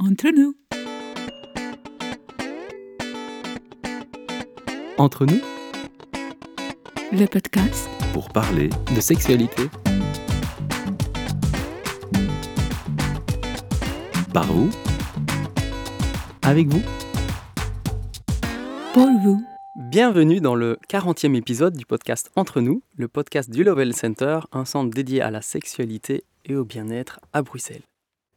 [0.00, 0.54] Entre nous.
[4.96, 5.40] Entre nous,
[7.10, 9.62] Le podcast pour parler de sexualité.
[14.32, 14.70] Par vous,
[16.42, 16.82] avec vous.
[18.94, 19.42] pour vous.
[19.90, 24.64] Bienvenue dans le 40e épisode du podcast Entre nous, le podcast du Lovell Center, un
[24.64, 27.82] centre dédié à la sexualité et au bien-être à Bruxelles.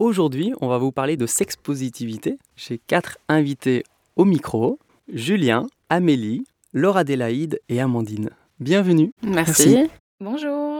[0.01, 2.39] Aujourd'hui, on va vous parler de sexpositivité.
[2.55, 3.83] J'ai quatre invités
[4.15, 4.79] au micro
[5.13, 8.31] Julien, Amélie, Laura Adélaïde et Amandine.
[8.59, 9.11] Bienvenue.
[9.21, 9.77] Merci.
[10.19, 10.70] Bonjour.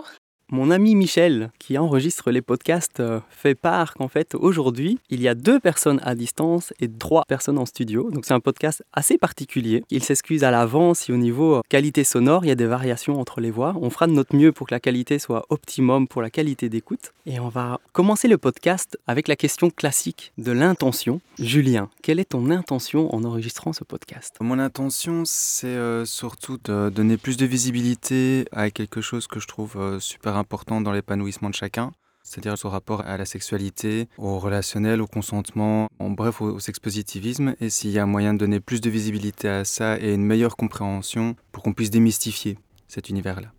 [0.54, 5.30] Mon ami Michel, qui enregistre les podcasts, euh, fait part qu'en fait, aujourd'hui, il y
[5.30, 8.12] a deux personnes à distance et trois personnes en studio.
[8.12, 9.86] Donc, c'est un podcast assez particulier.
[9.92, 13.18] Il s'excuse à l'avance si au niveau euh, qualité sonore, il y a des variations
[13.18, 13.78] entre les voix.
[13.82, 17.14] On fera de notre mieux pour que la qualité soit optimum pour la qualité d'écoute.
[17.26, 21.22] Et on va commencer le podcast avec la question classique de l'intention.
[21.40, 24.36] Julien, quelle est ton intention en enregistrant ce podcast?
[24.42, 29.48] Mon intention, c'est euh, surtout de donner plus de visibilité à quelque chose que je
[29.48, 30.41] trouve super important
[30.82, 31.92] dans l'épanouissement de chacun,
[32.24, 37.56] c'est-à-dire son rapport à la sexualité, au relationnel, au consentement, en bref au, au sexpositivisme,
[37.60, 40.56] et s'il y a moyen de donner plus de visibilité à ça et une meilleure
[40.56, 43.52] compréhension pour qu'on puisse démystifier cet univers-là.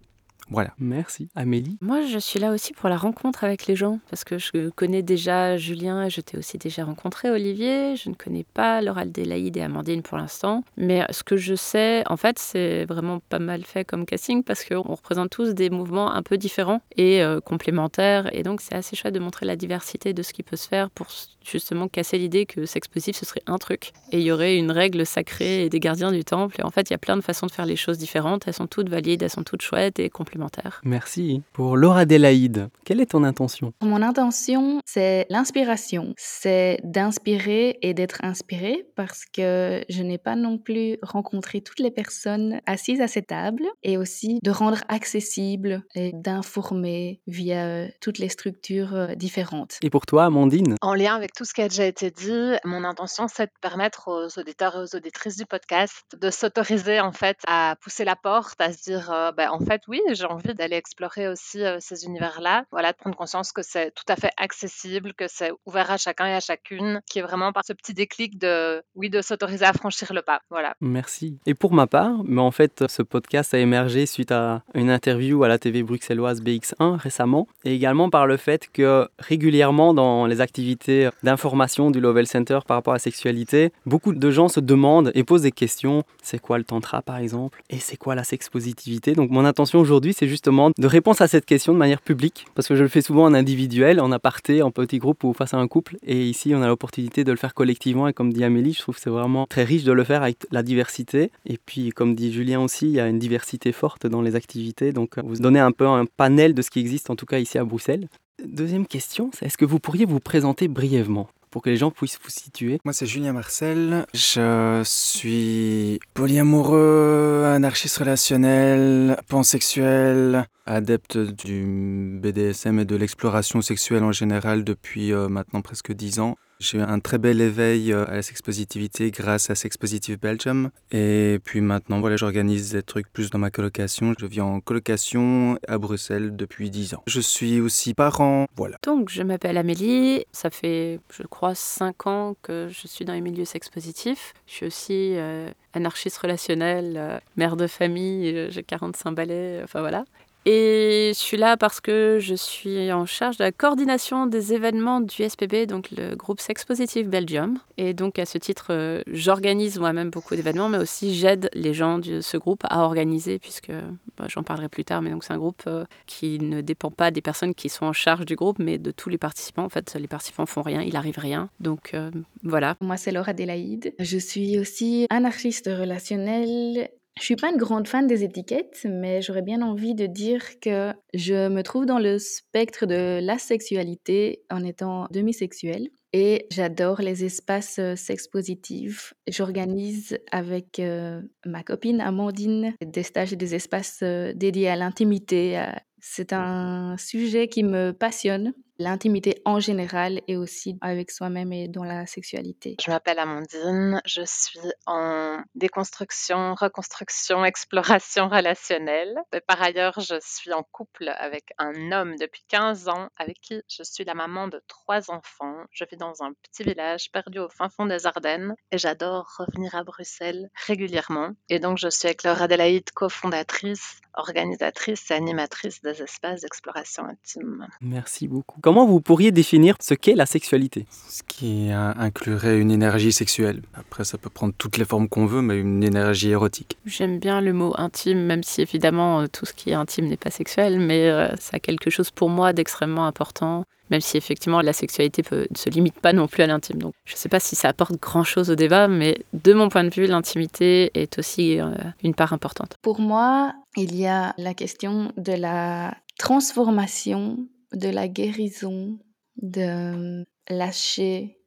[0.53, 0.71] Voilà.
[0.79, 1.29] Merci.
[1.35, 4.69] Amélie Moi, je suis là aussi pour la rencontre avec les gens, parce que je
[4.71, 7.97] connais déjà Julien et je t'ai aussi déjà rencontré, Olivier.
[7.97, 10.63] Je ne connais pas Laura Adélaïde et Amandine pour l'instant.
[10.77, 14.65] Mais ce que je sais, en fait, c'est vraiment pas mal fait comme casting, parce
[14.65, 18.29] qu'on représente tous des mouvements un peu différents et euh, complémentaires.
[18.35, 20.91] Et donc, c'est assez chouette de montrer la diversité de ce qui peut se faire
[20.91, 21.07] pour
[21.45, 23.93] justement casser l'idée que sexe positif, ce serait un truc.
[24.13, 26.57] Et il y aurait une règle sacrée et des gardiens du temple.
[26.61, 28.45] Et en fait, il y a plein de façons de faire les choses différentes.
[28.47, 30.42] Elles sont toutes valides, elles sont toutes chouettes et complémentaires.
[30.85, 31.43] Merci.
[31.53, 33.73] Pour Laura Adélaïde, quelle est ton intention?
[33.83, 36.15] Mon intention, c'est l'inspiration.
[36.17, 41.91] C'est d'inspirer et d'être inspiré parce que je n'ai pas non plus rencontré toutes les
[41.91, 48.29] personnes assises à cette table et aussi de rendre accessible et d'informer via toutes les
[48.29, 49.79] structures différentes.
[49.83, 50.77] Et pour toi, Amandine?
[50.81, 54.09] En lien avec tout ce qui a déjà été dit, mon intention, c'est de permettre
[54.09, 58.61] aux auditeurs et aux auditrices du podcast de s'autoriser en fait à pousser la porte,
[58.61, 62.65] à se dire, euh, ben, en fait, oui, j'ai envie d'aller explorer aussi ces univers-là.
[62.71, 66.27] Voilà, de prendre conscience que c'est tout à fait accessible, que c'est ouvert à chacun
[66.27, 69.73] et à chacune, qui est vraiment par ce petit déclic de, oui, de s'autoriser à
[69.73, 70.41] franchir le pas.
[70.51, 70.75] Voilà.
[70.81, 71.39] Merci.
[71.47, 75.45] Et pour ma part, mais en fait, ce podcast a émergé suite à une interview
[75.45, 80.41] à la TV bruxelloise BX1 récemment, et également par le fait que régulièrement dans les
[80.41, 85.11] activités d'information du Lovell Center par rapport à la sexualité, beaucoup de gens se demandent
[85.15, 86.05] et posent des questions.
[86.23, 87.63] C'est quoi le tantra par exemple?
[87.71, 89.15] Et c'est quoi la sexpositivité?
[89.15, 92.69] Donc mon intention aujourd'hui, c'est justement de répondre à cette question de manière publique, parce
[92.69, 95.59] que je le fais souvent en individuel, en aparté, en petit groupe ou face à
[95.59, 98.73] un couple, et ici on a l'opportunité de le faire collectivement, et comme dit Amélie,
[98.73, 101.91] je trouve que c'est vraiment très riche de le faire avec la diversité, et puis
[101.91, 105.37] comme dit Julien aussi, il y a une diversité forte dans les activités, donc vous
[105.37, 108.09] donnez un peu un panel de ce qui existe en tout cas ici à Bruxelles.
[108.45, 111.29] Deuxième question, c'est est-ce que vous pourriez vous présenter brièvement?
[111.53, 114.07] Pour que les gens puissent vous situer Moi, c'est Julien Marcel.
[114.15, 124.65] Je suis polyamoureux, anarchiste relationnel, pansexuel, adepte du BDSM et de l'exploration sexuelle en général
[124.65, 126.37] depuis euh, maintenant presque 10 ans.
[126.63, 130.71] J'ai eu un très bel éveil euh, à la sexpositivité grâce à Sex Positive Belgium.
[130.93, 134.15] Et puis maintenant, voilà, j'organise des trucs plus dans ma colocation.
[134.17, 137.03] Je vis en colocation à Bruxelles depuis 10 ans.
[137.09, 138.77] Je suis aussi parent, voilà.
[138.85, 140.25] Donc, je m'appelle Amélie.
[140.31, 144.33] Ça fait, je crois, 5 ans que je suis dans les milieux sex-positifs.
[144.47, 150.05] Je suis aussi euh, anarchiste relationnelle, euh, mère de famille, j'ai 45 balais, enfin voilà.
[150.45, 155.01] Et je suis là parce que je suis en charge de la coordination des événements
[155.01, 157.59] du SPB, donc le groupe Sex Positive Belgium.
[157.79, 161.99] Et donc à ce titre, euh, j'organise moi-même beaucoup d'événements, mais aussi j'aide les gens
[161.99, 163.71] de ce groupe à organiser, puisque
[164.17, 167.13] bah, j'en parlerai plus tard, mais donc c'est un groupe euh, qui ne dépend pas
[167.13, 169.65] des personnes qui sont en charge du groupe, mais de tous les participants.
[169.65, 171.51] En fait, les participants font rien, il arrive rien.
[171.61, 172.11] Donc euh,
[172.43, 172.77] voilà.
[172.81, 173.95] Moi, c'est Laura Adélaïde.
[174.01, 176.89] Je suis aussi anarchiste relationnel
[177.19, 180.93] je suis pas une grande fan des étiquettes, mais j'aurais bien envie de dire que
[181.15, 185.89] je me trouve dans le spectre de la sexualité en étant demisexuelle.
[186.15, 189.15] Et j'adore les espaces euh, sex positifs.
[189.29, 195.65] J'organise avec euh, ma copine Amandine des stages et des espaces euh, dédiés à l'intimité.
[196.01, 198.53] C'est un sujet qui me passionne.
[198.83, 202.77] L'intimité en général et aussi avec soi-même et dans la sexualité.
[202.85, 209.15] Je m'appelle Amandine, je suis en déconstruction, reconstruction, exploration relationnelle.
[209.47, 213.83] par ailleurs, je suis en couple avec un homme depuis 15 ans avec qui je
[213.83, 215.57] suis la maman de trois enfants.
[215.71, 219.75] Je vis dans un petit village perdu au fin fond des Ardennes et j'adore revenir
[219.75, 221.31] à Bruxelles régulièrement.
[221.49, 227.67] Et donc, je suis avec Laura Adélaïde, cofondatrice, organisatrice et animatrice des espaces d'exploration intime.
[227.81, 228.61] Merci beaucoup.
[228.61, 230.87] Comment vous pourriez définir ce qu'est la sexualité?
[231.09, 233.63] Ce qui inclurait une énergie sexuelle.
[233.75, 236.79] Après, ça peut prendre toutes les formes qu'on veut, mais une énergie érotique.
[236.85, 240.17] J'aime bien le mot intime, même si évidemment euh, tout ce qui est intime n'est
[240.17, 244.63] pas sexuel, mais euh, ça a quelque chose pour moi d'extrêmement important même si effectivement
[244.63, 246.79] la sexualité ne se limite pas non plus à l'intime.
[246.79, 249.85] Donc je ne sais pas si ça apporte grand-chose au débat, mais de mon point
[249.85, 251.71] de vue, l'intimité est aussi euh,
[252.03, 252.79] une part importante.
[252.81, 257.37] Pour moi, il y a la question de la transformation,
[257.75, 258.99] de la guérison,
[259.37, 261.39] de lâcher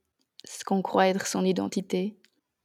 [0.44, 2.16] ce qu'on croit être son identité.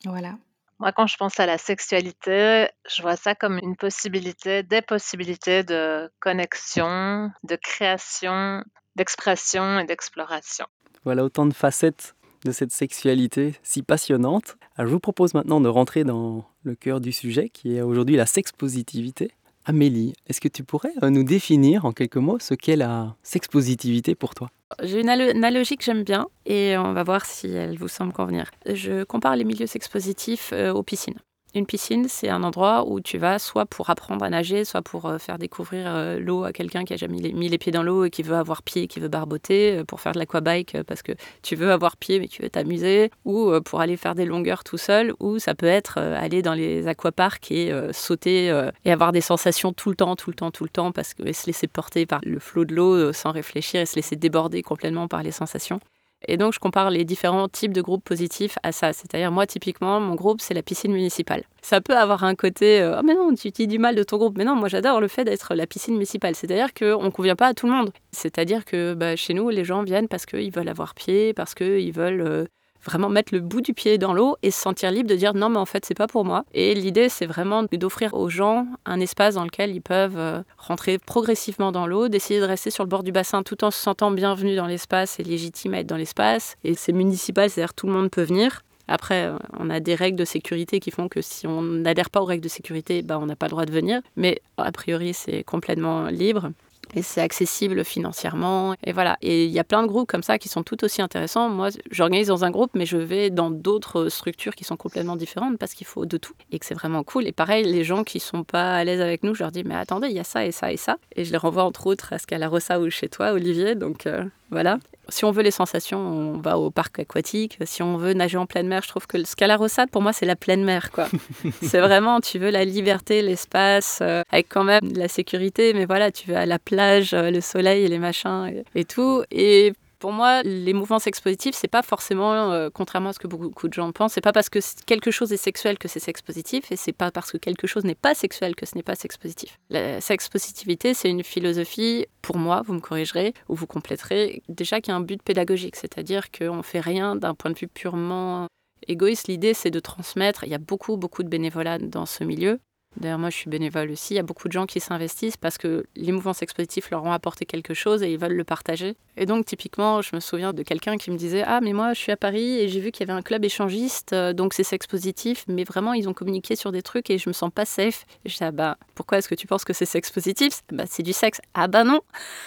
[0.05, 0.37] Voilà.
[0.79, 5.65] Moi, quand je pense à la sexualité, je vois ça comme une possibilité, des possibilités
[5.65, 8.63] de connexion, de création,
[9.01, 10.67] d'expression et d'exploration.
[11.05, 12.15] Voilà autant de facettes
[12.45, 14.59] de cette sexualité si passionnante.
[14.79, 18.27] je vous propose maintenant de rentrer dans le cœur du sujet qui est aujourd'hui la
[18.27, 19.31] sexpositivité.
[19.65, 24.15] Amélie, est-ce que tu pourrais euh, nous définir en quelques mots ce qu'est la sexpositivité
[24.15, 24.51] pour toi?
[24.83, 28.51] J'ai une analogie que j'aime bien et on va voir si elle vous semble convenir.
[28.67, 31.19] Je compare les milieux sexpositifs euh, aux piscines.
[31.53, 35.07] Une piscine, c'est un endroit où tu vas soit pour apprendre à nager, soit pour
[35.07, 38.05] euh, faire découvrir euh, l'eau à quelqu'un qui a jamais mis les, pieds dans l'eau
[38.05, 41.11] et qui veut avoir pied, qui veut barboter, euh, pour faire de l'aquabike parce que
[41.43, 44.79] tu veux avoir pied mais tu veux t'amuser, ou pour aller faire des longueurs tout
[44.79, 48.47] seul, ou ça peut être aller dans les aquaparks et sauter
[48.85, 51.33] et avoir des sensations tout le temps, tout le temps, tout le temps, parce que
[51.33, 55.09] se laisser porter par le flot de l'eau sans réfléchir et se laisser déborder complètement
[55.09, 55.81] par les sensations.
[56.29, 58.93] Et donc, je compare les différents types de groupes positifs à ça.
[58.93, 61.45] C'est-à-dire, moi, typiquement, mon groupe, c'est la piscine municipale.
[61.63, 64.19] Ça peut avoir un côté euh, oh, mais non, tu dis du mal de ton
[64.19, 64.37] groupe.
[64.37, 66.35] Mais non, moi, j'adore le fait d'être la piscine municipale.
[66.35, 67.91] C'est-à-dire qu'on ne convient pas à tout le monde.
[68.13, 71.93] C'est-à-dire que bah, chez nous, les gens viennent parce qu'ils veulent avoir pied, parce qu'ils
[71.93, 72.49] veulent.
[72.85, 75.49] Vraiment mettre le bout du pied dans l'eau et se sentir libre de dire non
[75.49, 76.45] mais en fait c'est pas pour moi.
[76.55, 80.99] Et l'idée c'est vraiment d'offrir aux gens un espace dans lequel ils peuvent euh, rentrer
[80.99, 84.11] progressivement dans l'eau, d'essayer de rester sur le bord du bassin tout en se sentant
[84.11, 86.57] bienvenus dans l'espace et légitime à être dans l'espace.
[86.65, 88.63] Et c'est municipal, c'est-à-dire tout le monde peut venir.
[88.89, 92.21] Après, euh, on a des règles de sécurité qui font que si on n'adhère pas
[92.21, 94.01] aux règles de sécurité, bah, on n'a pas le droit de venir.
[94.17, 96.51] Mais a priori, c'est complètement libre
[96.95, 98.75] et c'est accessible financièrement.
[98.85, 99.17] Et voilà.
[99.23, 101.49] Et il y a plein de groupes comme ça qui sont tout aussi intéressants.
[101.49, 105.59] Moi, j'organise dans un groupe, mais je vais dans d'autres structures qui sont complètement différentes
[105.59, 107.27] parce qu'il faut de tout et que c'est vraiment cool.
[107.27, 109.75] Et pareil, les gens qui sont pas à l'aise avec nous, je leur dis mais
[109.75, 110.97] attendez, il y a ça et ça et ça.
[111.17, 113.75] Et je les renvoie entre autres à Scalarossa ou chez toi, Olivier.
[113.75, 114.79] Donc euh, voilà.
[115.09, 117.59] Si on veut les sensations, on va au parc aquatique.
[117.65, 120.27] Si on veut nager en pleine mer, je trouve que le Scalarossa, pour moi, c'est
[120.27, 120.91] la pleine mer.
[120.91, 121.09] quoi.
[121.63, 126.13] c'est vraiment, tu veux la liberté, l'espace, euh, avec quand même la sécurité, mais voilà,
[126.13, 129.25] tu veux à la plage, euh, le soleil et les machins et, et tout.
[129.33, 133.69] Et pour moi, les mouvements sexpositifs, c'est pas forcément, euh, contrairement à ce que beaucoup
[133.69, 136.77] de gens pensent, c'est pas parce que quelque chose est sexuel que c'est sexpositif, et
[136.77, 139.59] c'est pas parce que quelque chose n'est pas sexuel que ce n'est pas sexpositif.
[139.69, 144.91] La sexpositivité, c'est une philosophie, pour moi, vous me corrigerez ou vous compléterez, déjà qui
[144.91, 148.47] a un but pédagogique, c'est-à-dire qu'on fait rien d'un point de vue purement
[148.89, 149.29] égoïste.
[149.29, 150.45] L'idée, c'est de transmettre.
[150.45, 152.59] Il y a beaucoup, beaucoup de bénévolat dans ce milieu.
[152.97, 154.15] D'ailleurs, moi, je suis bénévole aussi.
[154.15, 157.13] Il y a beaucoup de gens qui s'investissent parce que les mouvements expositifs leur ont
[157.13, 158.97] apporté quelque chose et ils veulent le partager.
[159.17, 162.01] Et donc, typiquement, je me souviens de quelqu'un qui me disait Ah, mais moi, je
[162.01, 164.65] suis à Paris et j'ai vu qu'il y avait un club échangiste, euh, donc c'est
[164.65, 167.65] sex positif, mais vraiment, ils ont communiqué sur des trucs et je me sens pas
[167.65, 168.07] safe.
[168.25, 170.85] Et je dis Ah, bah, pourquoi est-ce que tu penses que c'est sex positif Bah,
[170.89, 171.41] c'est du sexe.
[171.55, 172.01] Ah, bah non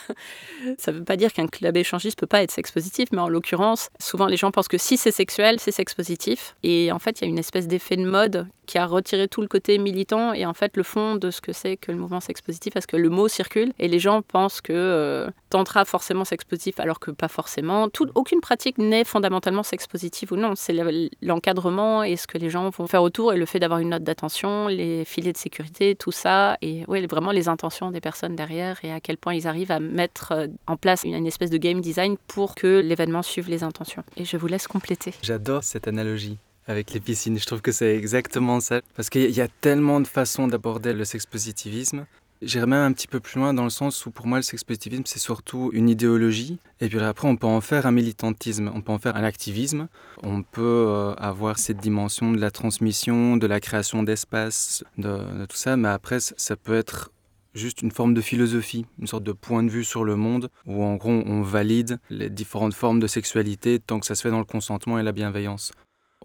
[0.77, 3.89] Ça veut pas dire qu'un club échangiste peut pas être sex positif, mais en l'occurrence,
[3.99, 6.55] souvent les gens pensent que si c'est sexuel, c'est sex positif.
[6.63, 9.41] Et en fait, il y a une espèce d'effet de mode qui a retiré tout
[9.41, 12.19] le côté militant et en fait le fond de ce que c'est que le mouvement
[12.19, 16.79] sexpositif parce que le mot circule et les gens pensent que euh, tantra forcément sexpositif
[16.79, 17.87] alors que pas forcément.
[18.15, 20.53] Aucune pratique n'est fondamentalement sexpositive ou non.
[20.55, 20.75] C'est
[21.21, 24.03] l'encadrement et ce que les gens vont faire autour et le fait d'avoir une note
[24.03, 28.79] d'attention, les filets de sécurité, tout ça et ouais, vraiment les intentions des personnes derrière
[28.83, 31.81] et à quel point ils arrivent à mettre euh, en place une espèce de game
[31.81, 34.03] design pour que l'événement suive les intentions.
[34.17, 35.13] Et je vous laisse compléter.
[35.21, 37.37] J'adore cette analogie avec les piscines.
[37.37, 38.81] Je trouve que c'est exactement ça.
[38.95, 42.05] Parce qu'il y a tellement de façons d'aborder le sexpositivisme.
[42.41, 45.03] J'irais même un petit peu plus loin dans le sens où pour moi le sexpositivisme
[45.05, 48.91] c'est surtout une idéologie et puis après on peut en faire un militantisme, on peut
[48.91, 49.87] en faire un activisme,
[50.23, 55.55] on peut euh, avoir cette dimension de la transmission, de la création d'espace, de, tout
[55.55, 57.11] ça, mais après ça peut être
[57.53, 60.83] juste une forme de philosophie, une sorte de point de vue sur le monde, où
[60.83, 64.39] en gros on valide les différentes formes de sexualité tant que ça se fait dans
[64.39, 65.71] le consentement et la bienveillance.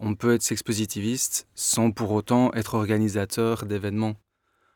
[0.01, 4.15] On peut être sex-positiviste sans pour autant être organisateur d'événements.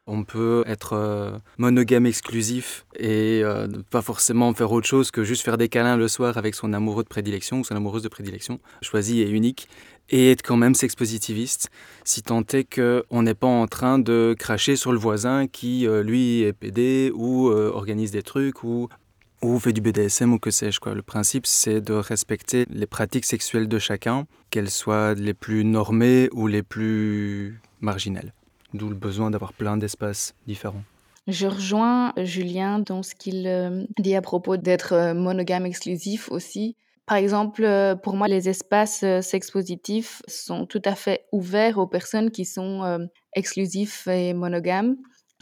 [0.06, 5.24] On peut être euh, monogame exclusif et euh, ne pas forcément faire autre chose que
[5.24, 8.10] juste faire des câlins le soir avec son amoureux de prédilection ou son amoureuse de
[8.10, 9.70] prédilection, choisi et unique,
[10.10, 11.70] et être quand même sex-positiviste,
[12.04, 16.04] si tant est qu'on n'est pas en train de cracher sur le voisin qui, euh,
[16.04, 18.90] lui, est PD ou organise des trucs ou,
[19.44, 20.80] ou fait du BDSM ou que sais-je.
[20.90, 26.30] Le principe, c'est de respecter les pratiques sexuelles de chacun, qu'elles soient les plus normées
[26.34, 28.34] ou les plus marginales
[28.74, 30.84] d'où le besoin d'avoir plein d'espaces différents.
[31.28, 36.76] Je rejoins Julien dans ce qu'il euh, dit à propos d'être euh, monogame exclusif aussi.
[37.06, 41.88] Par exemple, euh, pour moi, les espaces sex positifs sont tout à fait ouverts aux
[41.88, 44.96] personnes qui sont exclusifs et monogames,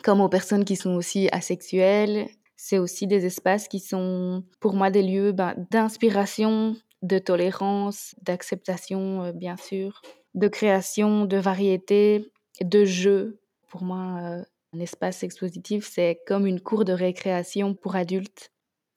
[0.03, 2.27] comme aux personnes qui sont aussi asexuelles.
[2.63, 9.31] C'est aussi des espaces qui sont, pour moi, des lieux ben, d'inspiration, de tolérance, d'acceptation,
[9.33, 10.03] bien sûr,
[10.35, 13.39] de création, de variété de jeu.
[13.67, 14.43] Pour moi, euh,
[14.75, 18.51] un espace expositif, c'est comme une cour de récréation pour adultes,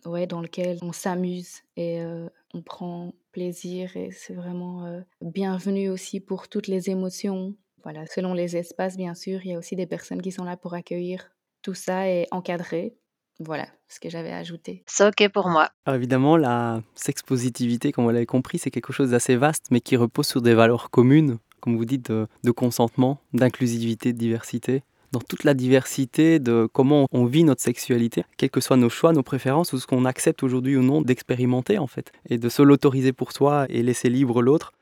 [0.05, 5.89] ouais, dans lequel on s'amuse et euh, on prend plaisir et c'est vraiment euh, bienvenu
[5.89, 7.55] aussi pour toutes les émotions.
[7.83, 10.59] Voilà, selon les espaces, bien sûr, il y a aussi des personnes qui sont là
[10.59, 11.31] pour accueillir
[11.63, 12.95] tout ça et encadrer.
[13.41, 14.83] Voilà ce que j'avais ajouté.
[14.87, 15.71] C'est OK pour moi.
[15.89, 20.27] évidemment, la sexpositivité, comme vous l'avez compris, c'est quelque chose d'assez vaste, mais qui repose
[20.27, 25.55] sur des valeurs communes comme vous dites, de, consentement, d'inclusivité, de diversité dans toute la
[25.55, 29.79] diversité de comment on vit notre sexualité, quels que soient nos choix, nos préférences ou
[29.79, 33.65] ce qu'on accepte aujourd'hui ou non d'expérimenter en fait, et de se l'autoriser pour soi
[33.71, 34.73] et laisser libre l'autre.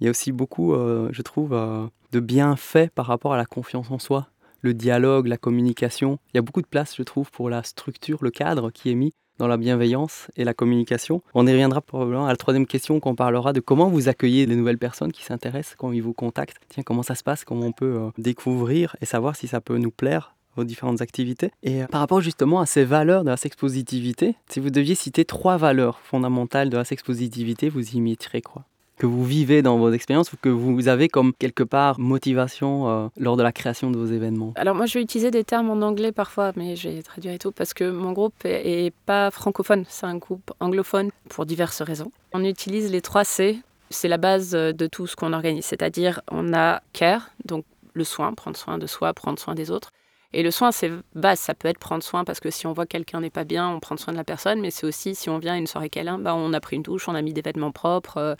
[0.00, 3.46] Il y a aussi beaucoup, euh, je trouve, euh, de bienfaits par rapport à la
[3.46, 4.28] confiance en soi,
[4.60, 6.18] le dialogue, la communication.
[6.32, 8.94] Il y a beaucoup de place, je trouve, pour la structure, le cadre qui est
[8.94, 11.22] mis dans la bienveillance et la communication.
[11.34, 14.56] On y reviendra probablement à la troisième question qu'on parlera de comment vous accueillez les
[14.56, 16.56] nouvelles personnes qui s'intéressent quand ils vous contactent.
[16.68, 19.78] Tiens, comment ça se passe, comment on peut euh, découvrir et savoir si ça peut
[19.78, 21.50] nous plaire vos différentes activités.
[21.62, 25.24] Et euh, par rapport justement à ces valeurs de la sexpositivité, si vous deviez citer
[25.24, 28.64] trois valeurs fondamentales de la sexpositivité, vous y mettrez quoi?
[28.96, 33.08] Que vous vivez dans vos expériences ou que vous avez comme quelque part motivation euh,
[33.18, 34.52] lors de la création de vos événements?
[34.56, 37.38] Alors moi je vais utiliser des termes en anglais parfois, mais je vais traduire et
[37.38, 42.10] tout parce que mon groupe est, pas francophone, c'est un groupe anglophone pour diverses raisons.
[42.32, 43.58] On utilise les trois C,
[43.90, 48.32] c'est la base de tout ce qu'on organise, c'est-à-dire on a care, donc le soin,
[48.34, 49.90] prendre soin de soi, prendre soin des autres.
[50.32, 52.84] Et le soin, c'est base, ça peut être prendre soin parce que si on voit
[52.84, 55.30] que quelqu'un n'est pas bien, on prend soin de la personne, mais c'est aussi si
[55.30, 57.42] on vient une soirée câlin, bah, on a pris une douche, on a mis des
[57.42, 58.34] vêtements propres, euh,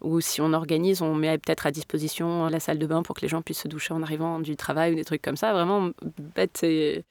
[0.00, 3.22] ou si on organise, on met peut-être à disposition la salle de bain pour que
[3.22, 5.52] les gens puissent se doucher en arrivant du travail ou des trucs comme ça.
[5.52, 5.90] Vraiment
[6.34, 7.04] bête et,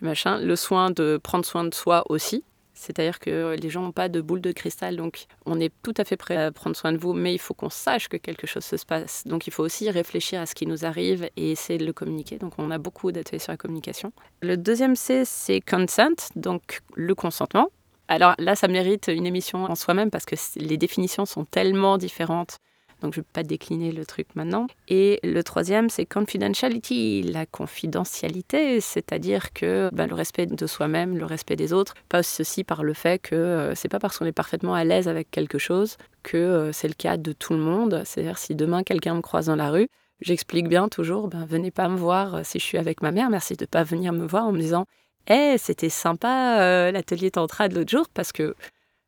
[0.00, 0.38] machin.
[0.38, 2.44] Le soin de prendre soin de soi aussi.
[2.76, 6.04] C'est-à-dire que les gens n'ont pas de boule de cristal, donc on est tout à
[6.04, 8.64] fait prêt à prendre soin de vous, mais il faut qu'on sache que quelque chose
[8.64, 9.26] se passe.
[9.26, 12.36] Donc il faut aussi réfléchir à ce qui nous arrive et essayer de le communiquer.
[12.36, 14.12] Donc on a beaucoup d'ateliers sur la communication.
[14.42, 17.70] Le deuxième C, c'est consent, donc le consentement.
[18.08, 22.58] Alors là, ça mérite une émission en soi-même parce que les définitions sont tellement différentes.
[23.02, 24.66] Donc je ne vais pas décliner le truc maintenant.
[24.88, 31.26] Et le troisième, c'est confidentiality, la confidentialité, c'est-à-dire que ben, le respect de soi-même, le
[31.26, 34.32] respect des autres, passe aussi par le fait que euh, c'est pas parce qu'on est
[34.32, 38.02] parfaitement à l'aise avec quelque chose que euh, c'est le cas de tout le monde.
[38.06, 39.88] C'est-à-dire si demain quelqu'un me croise dans la rue,
[40.22, 43.56] j'explique bien toujours, ben, venez pas me voir si je suis avec ma mère, merci
[43.56, 44.86] de ne pas venir me voir en me disant
[45.28, 48.54] eh, c'était sympa euh, l'atelier tantra de l'autre jour parce que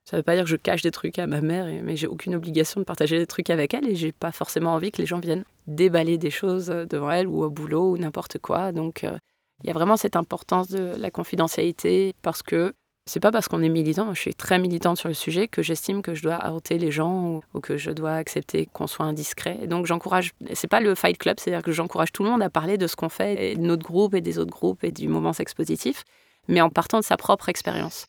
[0.04, 2.06] ça ne veut pas dire que je cache des trucs à ma mère, mais j'ai
[2.06, 5.06] aucune obligation de partager des trucs avec elle et j'ai pas forcément envie que les
[5.06, 8.72] gens viennent déballer des choses devant elle ou au boulot ou n'importe quoi.
[8.72, 9.18] Donc euh,
[9.62, 12.72] il y a vraiment cette importance de la confidentialité parce que
[13.08, 16.02] c'est pas parce qu'on est militant, je suis très militante sur le sujet, que j'estime
[16.02, 19.66] que je dois arrêter les gens ou, que je dois accepter qu'on soit indiscret.
[19.66, 22.76] donc j'encourage, c'est pas le fight club, c'est-à-dire que j'encourage tout le monde à parler
[22.76, 26.04] de ce qu'on fait, de notre groupe et des autres groupes et du moment expositif,
[26.48, 28.06] mais en partant de sa propre expérience.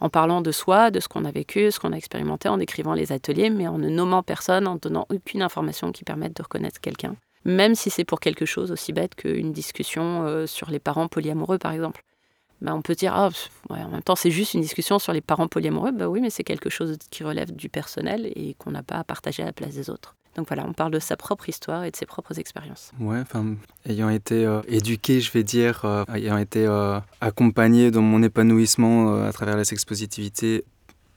[0.00, 2.92] En parlant de soi, de ce qu'on a vécu, ce qu'on a expérimenté, en écrivant
[2.92, 6.80] les ateliers, mais en ne nommant personne, en donnant aucune information qui permette de reconnaître
[6.80, 7.16] quelqu'un.
[7.44, 11.58] Même si c'est pour quelque chose aussi bête qu'une discussion euh, sur les parents polyamoureux,
[11.58, 12.02] par exemple.
[12.62, 13.28] Bah, on peut dire, ah,
[13.70, 15.90] en même temps, c'est juste une discussion sur les parents polyamoureux.
[15.90, 19.04] Bah oui, mais c'est quelque chose qui relève du personnel et qu'on n'a pas à
[19.04, 20.14] partager à la place des autres.
[20.36, 22.92] Donc voilà, on parle de sa propre histoire et de ses propres expériences.
[23.00, 28.00] Ouais, enfin, ayant été euh, éduqué, je vais dire, euh, ayant été euh, accompagné dans
[28.00, 30.64] mon épanouissement à travers la sexpositivité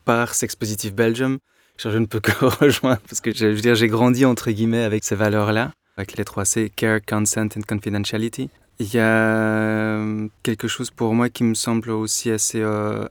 [0.03, 1.37] par Sexpositive Belgium,
[1.77, 5.03] je ne peux que rejoindre parce que je veux dire, j'ai grandi entre guillemets avec
[5.03, 8.49] ces valeurs-là, avec les trois C, care, consent and confidentiality.
[8.79, 10.03] Il y a
[10.43, 12.61] quelque chose pour moi qui me semble aussi assez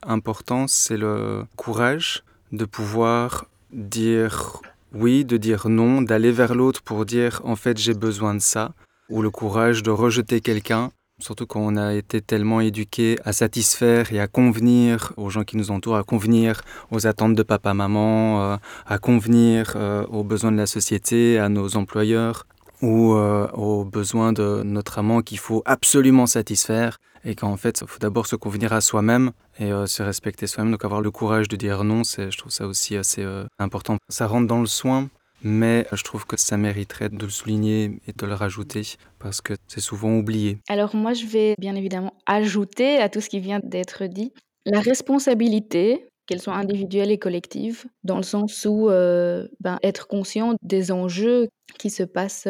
[0.02, 4.61] important, c'est le courage de pouvoir dire
[4.94, 8.73] oui, de dire non, d'aller vers l'autre pour dire en fait j'ai besoin de ça,
[9.09, 14.12] ou le courage de rejeter quelqu'un, surtout quand on a été tellement éduqué à satisfaire
[14.12, 18.56] et à convenir aux gens qui nous entourent, à convenir aux attentes de papa-maman, euh,
[18.87, 22.47] à convenir euh, aux besoins de la société, à nos employeurs
[22.83, 27.87] ou euh, aux besoins de notre amant qu'il faut absolument satisfaire et qu'en fait, il
[27.87, 30.73] faut d'abord se convenir à soi-même et euh, se respecter soi-même.
[30.73, 33.97] Donc avoir le courage de dire non, c'est, je trouve ça aussi assez euh, important.
[34.09, 35.09] Ça rentre dans le soin,
[35.43, 38.83] mais je trouve que ça mériterait de le souligner et de le rajouter
[39.19, 40.59] parce que c'est souvent oublié.
[40.69, 44.33] Alors moi, je vais bien évidemment ajouter à tout ce qui vient d'être dit
[44.66, 50.54] la responsabilité qu'elles soient individuelles et collectives, dans le sens où euh, ben, être conscient
[50.62, 52.49] des enjeux qui se passent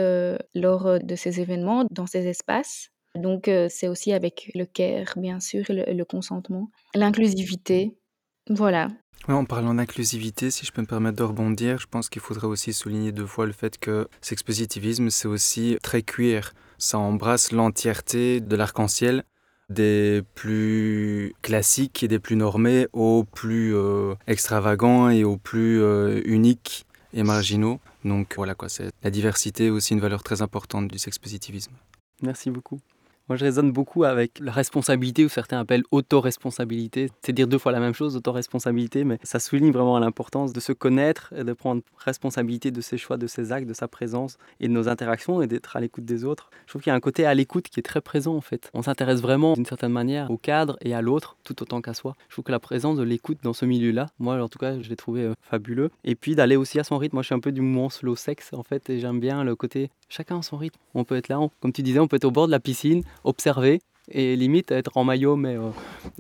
[0.54, 5.64] lors de ces événements, dans ces espaces, donc, c'est aussi avec le care, bien sûr,
[5.68, 6.70] le, le consentement.
[6.94, 7.96] L'inclusivité,
[8.50, 8.88] voilà.
[9.28, 12.72] en parlant d'inclusivité, si je peux me permettre de rebondir, je pense qu'il faudrait aussi
[12.72, 16.52] souligner deux fois le fait que sexpositivisme, c'est aussi très queer.
[16.78, 19.22] Ça embrasse l'entièreté de l'arc-en-ciel,
[19.68, 23.74] des plus classiques et des plus normés aux plus
[24.26, 25.82] extravagants et aux plus
[26.24, 27.80] uniques et marginaux.
[28.04, 31.72] Donc voilà quoi, c'est la diversité aussi une valeur très importante du sexpositivisme.
[32.22, 32.80] Merci beaucoup.
[33.30, 37.10] Moi, je raisonne beaucoup avec la responsabilité, ou certains appellent autoresponsabilité.
[37.22, 40.72] C'est dire deux fois la même chose, autoresponsabilité, mais ça souligne vraiment l'importance de se
[40.72, 44.68] connaître et de prendre responsabilité de ses choix, de ses actes, de sa présence et
[44.68, 46.50] de nos interactions et d'être à l'écoute des autres.
[46.66, 48.70] Je trouve qu'il y a un côté à l'écoute qui est très présent en fait.
[48.74, 52.14] On s'intéresse vraiment d'une certaine manière au cadre et à l'autre tout autant qu'à soi.
[52.28, 54.88] Je trouve que la présence de l'écoute dans ce milieu-là, moi en tout cas, je
[54.90, 55.90] l'ai trouvé euh, fabuleux.
[56.04, 57.16] Et puis d'aller aussi à son rythme.
[57.16, 59.56] Moi, je suis un peu du mouvement slow sex en fait et j'aime bien le
[59.56, 60.78] côté chacun à son rythme.
[60.94, 63.02] On peut être là, comme tu disais, on peut être au bord de la piscine,
[63.22, 63.80] observer
[64.10, 65.70] et limite être en maillot, mais euh,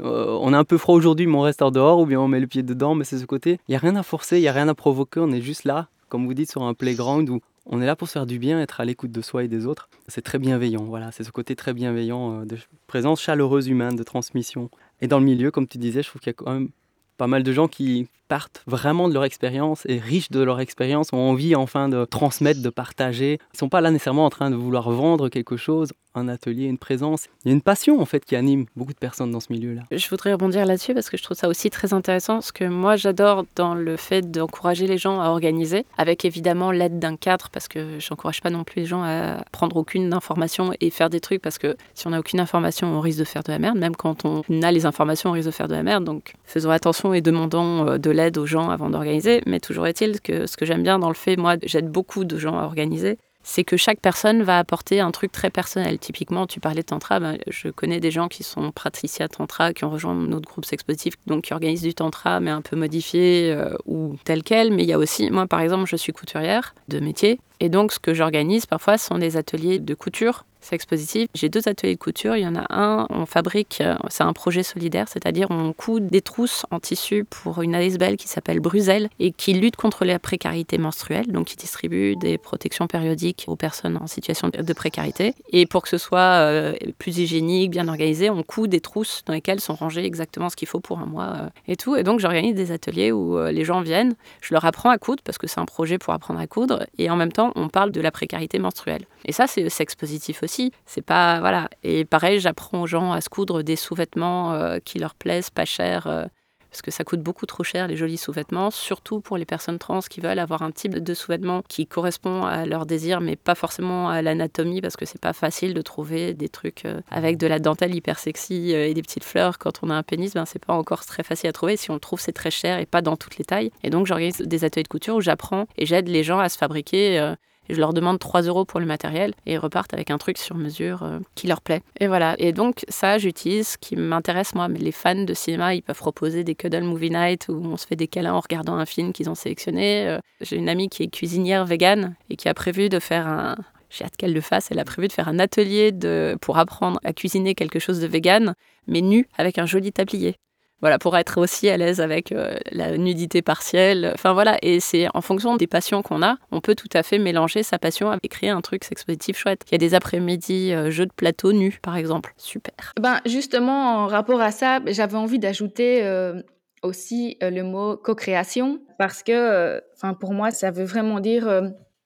[0.00, 2.40] euh, on a un peu froid aujourd'hui, mais on reste dehors ou bien on met
[2.40, 3.58] le pied dedans, mais c'est ce côté.
[3.68, 5.64] Il n'y a rien à forcer, il n'y a rien à provoquer, on est juste
[5.64, 8.38] là, comme vous dites, sur un playground où on est là pour se faire du
[8.38, 9.88] bien, être à l'écoute de soi et des autres.
[10.08, 14.02] C'est très bienveillant, voilà, c'est ce côté très bienveillant euh, de présence chaleureuse humaine, de
[14.02, 14.70] transmission.
[15.00, 16.68] Et dans le milieu, comme tu disais, je trouve qu'il y a quand même
[17.16, 21.12] pas mal de gens qui partent vraiment de leur expérience et riches de leur expérience,
[21.12, 23.34] ont envie enfin de transmettre, de partager.
[23.34, 26.64] Ils ne sont pas là nécessairement en train de vouloir vendre quelque chose, un atelier,
[26.64, 27.26] une présence.
[27.44, 29.82] Il y a une passion en fait qui anime beaucoup de personnes dans ce milieu-là.
[29.90, 32.40] Je voudrais rebondir là-dessus parce que je trouve ça aussi très intéressant.
[32.40, 36.98] Ce que moi j'adore dans le fait d'encourager les gens à organiser, avec évidemment l'aide
[36.98, 40.90] d'un cadre, parce que j'encourage pas non plus les gens à prendre aucune information et
[40.90, 43.52] faire des trucs, parce que si on n'a aucune information, on risque de faire de
[43.52, 43.78] la merde.
[43.78, 46.04] Même quand on a les informations, on risque de faire de la merde.
[46.04, 49.42] Donc faisons attention et demandons euh, de l'aide aux gens avant d'organiser.
[49.46, 52.38] Mais toujours est-il que ce que j'aime bien dans le fait, moi j'aide beaucoup de
[52.38, 55.98] gens à organiser, c'est que chaque personne va apporter un truc très personnel.
[55.98, 59.84] Typiquement, tu parlais de tantra, ben, je connais des gens qui sont praticiens tantra, qui
[59.84, 63.76] ont rejoint notre groupe sexpositif, donc qui organisent du tantra, mais un peu modifié euh,
[63.84, 64.72] ou tel quel.
[64.72, 67.92] Mais il y a aussi, moi par exemple, je suis couturière de métier, et donc
[67.92, 71.28] ce que j'organise parfois sont des ateliers de couture expositif.
[71.34, 72.36] J'ai deux ateliers de couture.
[72.36, 76.06] Il y en a un, on fabrique, euh, c'est un projet solidaire, c'est-à-dire on coud
[76.08, 80.18] des trousses en tissu pour une ASBL qui s'appelle Bruxelles et qui lutte contre la
[80.18, 85.34] précarité menstruelle, donc qui distribue des protections périodiques aux personnes en situation de précarité.
[85.50, 89.32] Et pour que ce soit euh, plus hygiénique, bien organisé, on coud des trousses dans
[89.32, 91.96] lesquelles sont rangées exactement ce qu'il faut pour un mois euh, et tout.
[91.96, 95.38] Et donc j'organise des ateliers où les gens viennent, je leur apprends à coudre parce
[95.38, 98.00] que c'est un projet pour apprendre à coudre et en même temps on parle de
[98.00, 99.04] la précarité menstruelle.
[99.24, 100.53] Et ça c'est sexe positif aussi
[100.86, 101.68] c'est pas voilà.
[101.82, 105.64] Et pareil, j'apprends aux gens à se coudre des sous-vêtements euh, qui leur plaisent, pas
[105.64, 106.24] cher, euh,
[106.70, 110.00] parce que ça coûte beaucoup trop cher les jolis sous-vêtements, surtout pour les personnes trans
[110.00, 114.08] qui veulent avoir un type de sous-vêtements qui correspond à leur désir, mais pas forcément
[114.08, 117.58] à l'anatomie, parce que c'est pas facile de trouver des trucs euh, avec de la
[117.58, 120.34] dentelle hyper sexy et des petites fleurs quand on a un pénis.
[120.34, 121.76] Ben c'est pas encore très facile à trouver.
[121.76, 123.70] Si on le trouve, c'est très cher et pas dans toutes les tailles.
[123.82, 126.58] Et donc j'organise des ateliers de couture où j'apprends et j'aide les gens à se
[126.58, 127.34] fabriquer
[127.68, 130.56] je leur demande 3 euros pour le matériel et ils repartent avec un truc sur
[130.56, 131.82] mesure euh, qui leur plaît.
[132.00, 132.34] Et voilà.
[132.38, 134.68] Et donc, ça, j'utilise ce qui m'intéresse, moi.
[134.68, 137.86] Mais les fans de cinéma, ils peuvent proposer des cuddle movie night où on se
[137.86, 140.08] fait des câlins en regardant un film qu'ils ont sélectionné.
[140.08, 143.56] Euh, j'ai une amie qui est cuisinière végane et qui a prévu de faire un,
[143.90, 144.70] j'ai hâte qu'elle le fasse.
[144.70, 148.06] Elle a prévu de faire un atelier de, pour apprendre à cuisiner quelque chose de
[148.06, 148.54] vegan,
[148.86, 150.36] mais nu, avec un joli tablier
[150.84, 154.10] voilà, pour être aussi à l'aise avec euh, la nudité partielle.
[154.12, 157.16] Enfin voilà, et c'est en fonction des passions qu'on a, on peut tout à fait
[157.16, 159.62] mélanger sa passion avec créer un truc sexpositif chouette.
[159.68, 162.34] Il y a des après-midi euh, jeux de plateau nus, par exemple.
[162.36, 162.92] Super.
[163.00, 166.42] Ben justement, en rapport à ça, j'avais envie d'ajouter euh,
[166.82, 169.80] aussi le mot co-création parce que,
[170.20, 171.62] pour moi, ça veut vraiment dire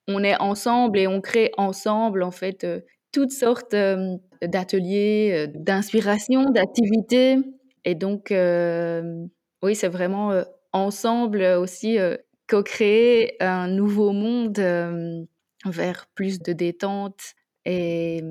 [0.07, 2.65] on est ensemble et on crée ensemble en fait
[3.11, 3.75] toutes sortes
[4.41, 7.39] d'ateliers, d'inspiration, d'activités.
[7.89, 8.35] Et donc,
[9.63, 11.97] oui, c'est vraiment ensemble aussi
[12.47, 14.59] co-créer un nouveau monde
[15.65, 17.33] vers plus de détente
[17.65, 18.23] et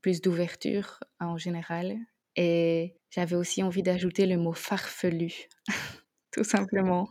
[0.00, 1.96] plus d'ouverture en général.
[2.36, 5.48] Et j'avais aussi envie d'ajouter le mot farfelu,
[6.32, 7.08] tout simplement.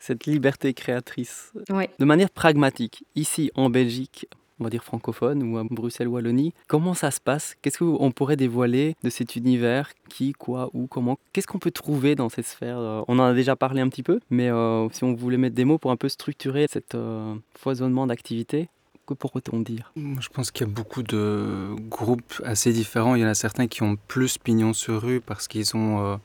[0.00, 1.52] Cette liberté créatrice.
[1.70, 1.84] Oui.
[2.00, 4.26] De manière pragmatique, ici en Belgique,
[4.60, 6.52] on va dire francophone ou à Bruxelles Wallonie.
[6.66, 7.56] Comment ça se passe?
[7.62, 9.92] Qu'est-ce qu'on pourrait dévoiler de cet univers?
[10.08, 11.18] Qui, quoi, où, comment?
[11.32, 14.02] Qu'est-ce qu'on peut trouver dans cette sphère euh, On en a déjà parlé un petit
[14.02, 17.34] peu, mais euh, si on voulait mettre des mots pour un peu structurer cet euh,
[17.54, 18.68] foisonnement d'activités,
[19.06, 19.92] que pourrait-on dire?
[19.96, 23.14] Je pense qu'il y a beaucoup de groupes assez différents.
[23.14, 26.20] Il y en a certains qui ont plus pignon sur rue parce qu'ils ont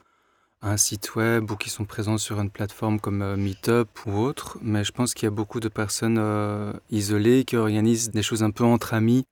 [0.64, 4.58] un site web ou qui sont présents sur une plateforme comme euh, Meetup ou autre,
[4.62, 8.44] mais je pense qu'il y a beaucoup de personnes euh, isolées qui organisent des choses
[8.44, 9.26] un peu entre amis,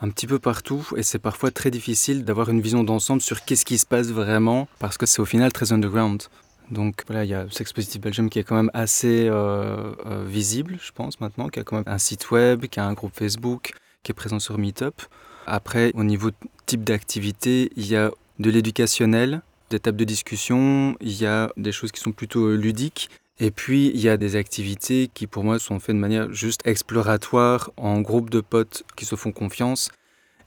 [0.00, 3.64] un petit peu partout, et c'est parfois très difficile d'avoir une vision d'ensemble sur qu'est-ce
[3.64, 6.24] qui se passe vraiment, parce que c'est au final très underground.
[6.72, 9.92] Donc voilà, il y a Sex Positive Belgium qui est quand même assez euh,
[10.26, 13.14] visible, je pense maintenant, qui a quand même un site web, qui a un groupe
[13.14, 15.02] Facebook, qui est présent sur Meetup.
[15.46, 16.30] Après, au niveau
[16.66, 21.72] type d'activité, il y a de l'éducationnel, des tables de discussion, il y a des
[21.72, 23.10] choses qui sont plutôt euh, ludiques.
[23.40, 26.60] Et puis, il y a des activités qui, pour moi, sont faites de manière juste
[26.66, 29.90] exploratoire, en groupe de potes qui se font confiance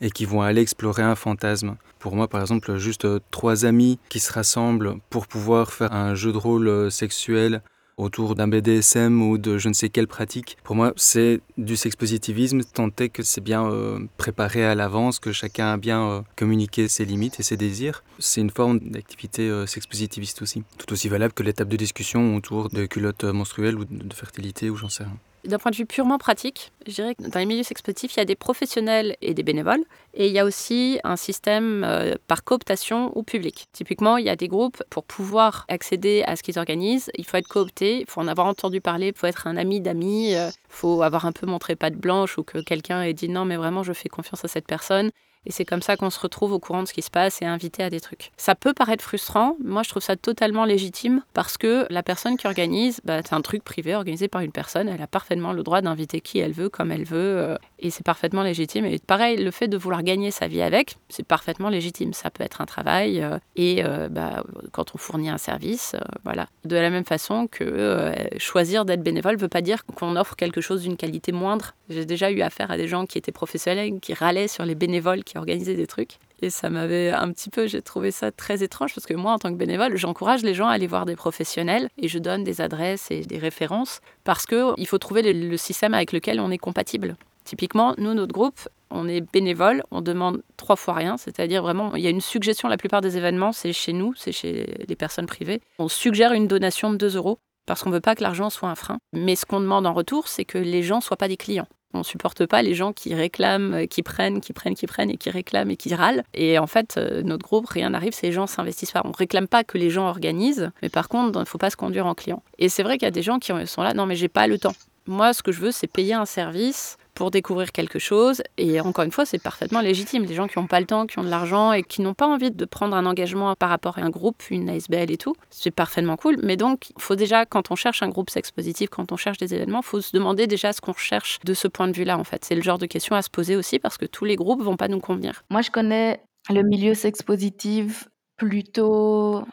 [0.01, 1.75] et qui vont aller explorer un fantasme.
[1.99, 6.15] Pour moi, par exemple, juste euh, trois amis qui se rassemblent pour pouvoir faire un
[6.15, 7.61] jeu de rôle euh, sexuel
[7.97, 10.57] autour d'un BDSM ou de je ne sais quelle pratique.
[10.63, 15.31] Pour moi, c'est du sexpositivisme, tant est que c'est bien euh, préparé à l'avance, que
[15.31, 18.03] chacun a bien euh, communiqué ses limites et ses désirs.
[18.19, 22.69] C'est une forme d'activité euh, sexpositiviste aussi, tout aussi valable que l'étape de discussion autour
[22.69, 25.17] de culottes menstruelles ou de fertilité ou j'en sais rien.
[25.45, 28.21] D'un point de vue purement pratique, je dirais que dans les milieux sexpositifs, il y
[28.21, 29.83] a des professionnels et des bénévoles.
[30.13, 33.67] Et il y a aussi un système euh, par cooptation ou public.
[33.71, 37.37] Typiquement, il y a des groupes, pour pouvoir accéder à ce qu'ils organisent, il faut
[37.37, 40.35] être coopté, il faut en avoir entendu parler, il faut être un ami d'amis, il
[40.35, 43.57] euh, faut avoir un peu montré patte blanche ou que quelqu'un ait dit non, mais
[43.57, 45.11] vraiment, je fais confiance à cette personne.
[45.45, 47.45] Et c'est comme ça qu'on se retrouve au courant de ce qui se passe et
[47.45, 48.31] invité à des trucs.
[48.37, 52.47] Ça peut paraître frustrant, moi je trouve ça totalement légitime parce que la personne qui
[52.47, 55.81] organise, bah, c'est un truc privé organisé par une personne, elle a parfaitement le droit
[55.81, 58.85] d'inviter qui elle veut, comme elle veut, euh, et c'est parfaitement légitime.
[58.85, 62.13] Et pareil, le fait de vouloir gagner sa vie avec, c'est parfaitement légitime.
[62.13, 66.47] Ça peut être un travail euh, et euh, bah, quand on fournit un service, voilà.
[66.63, 70.61] De la même façon que choisir d'être bénévole ne veut pas dire qu'on offre quelque
[70.61, 71.73] chose d'une qualité moindre.
[71.89, 75.23] J'ai déjà eu affaire à des gens qui étaient professionnels, qui râlaient sur les bénévoles
[75.23, 76.17] qui organiser des trucs.
[76.41, 79.39] Et ça m'avait un petit peu, j'ai trouvé ça très étrange parce que moi, en
[79.39, 82.61] tant que bénévole, j'encourage les gens à aller voir des professionnels et je donne des
[82.61, 87.15] adresses et des références parce qu'il faut trouver le, système avec lequel on est compatible.
[87.45, 92.03] Typiquement, nous, notre groupe, on est bénévole, on demande trois fois rien, c'est-à-dire vraiment, il
[92.03, 95.27] y a une suggestion, la plupart des événements, c'est chez nous, c'est chez les personnes
[95.27, 95.61] privées.
[95.79, 98.69] On suggère une donation de 2 euros parce qu'on ne veut pas que l'argent soit
[98.69, 98.97] un frein.
[99.13, 101.67] Mais ce qu'on demande en retour, c'est que les gens ne soient pas des clients.
[101.93, 105.17] On supporte pas les gens qui réclament, euh, qui prennent, qui prennent, qui prennent et
[105.17, 106.23] qui réclament et qui râlent.
[106.33, 109.01] Et en fait, euh, notre groupe, rien n'arrive, ces gens s'investissent pas.
[109.05, 111.77] On réclame pas que les gens organisent, mais par contre, il ne faut pas se
[111.77, 112.43] conduire en client.
[112.57, 114.47] Et c'est vrai qu'il y a des gens qui sont là, non mais j'ai pas
[114.47, 114.75] le temps.
[115.07, 118.43] Moi, ce que je veux, c'est payer un service pour découvrir quelque chose.
[118.57, 120.25] Et encore une fois, c'est parfaitement légitime.
[120.25, 122.27] Les gens qui n'ont pas le temps, qui ont de l'argent et qui n'ont pas
[122.27, 125.71] envie de prendre un engagement par rapport à un groupe, une ASBL et tout, c'est
[125.71, 126.37] parfaitement cool.
[126.43, 129.37] Mais donc, il faut déjà, quand on cherche un groupe sex positif, quand on cherche
[129.37, 132.19] des événements, il faut se demander déjà ce qu'on recherche de ce point de vue-là,
[132.19, 132.45] en fait.
[132.45, 134.77] C'est le genre de question à se poser aussi parce que tous les groupes vont
[134.77, 135.43] pas nous convenir.
[135.49, 139.43] Moi, je connais le milieu sex positif plutôt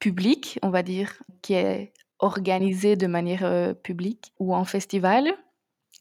[0.00, 5.32] public, on va dire, qui est organisé de manière euh, publique ou en festival.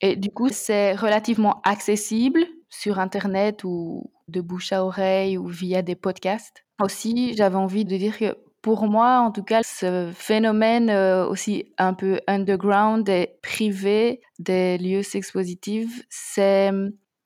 [0.02, 5.82] Et du coup, c'est relativement accessible sur Internet ou de bouche à oreille ou via
[5.82, 6.66] des podcasts.
[6.82, 11.74] Aussi, j'avais envie de dire que pour moi, en tout cas, ce phénomène euh, aussi
[11.78, 16.72] un peu underground et privé des lieux sexpositifs, c'est...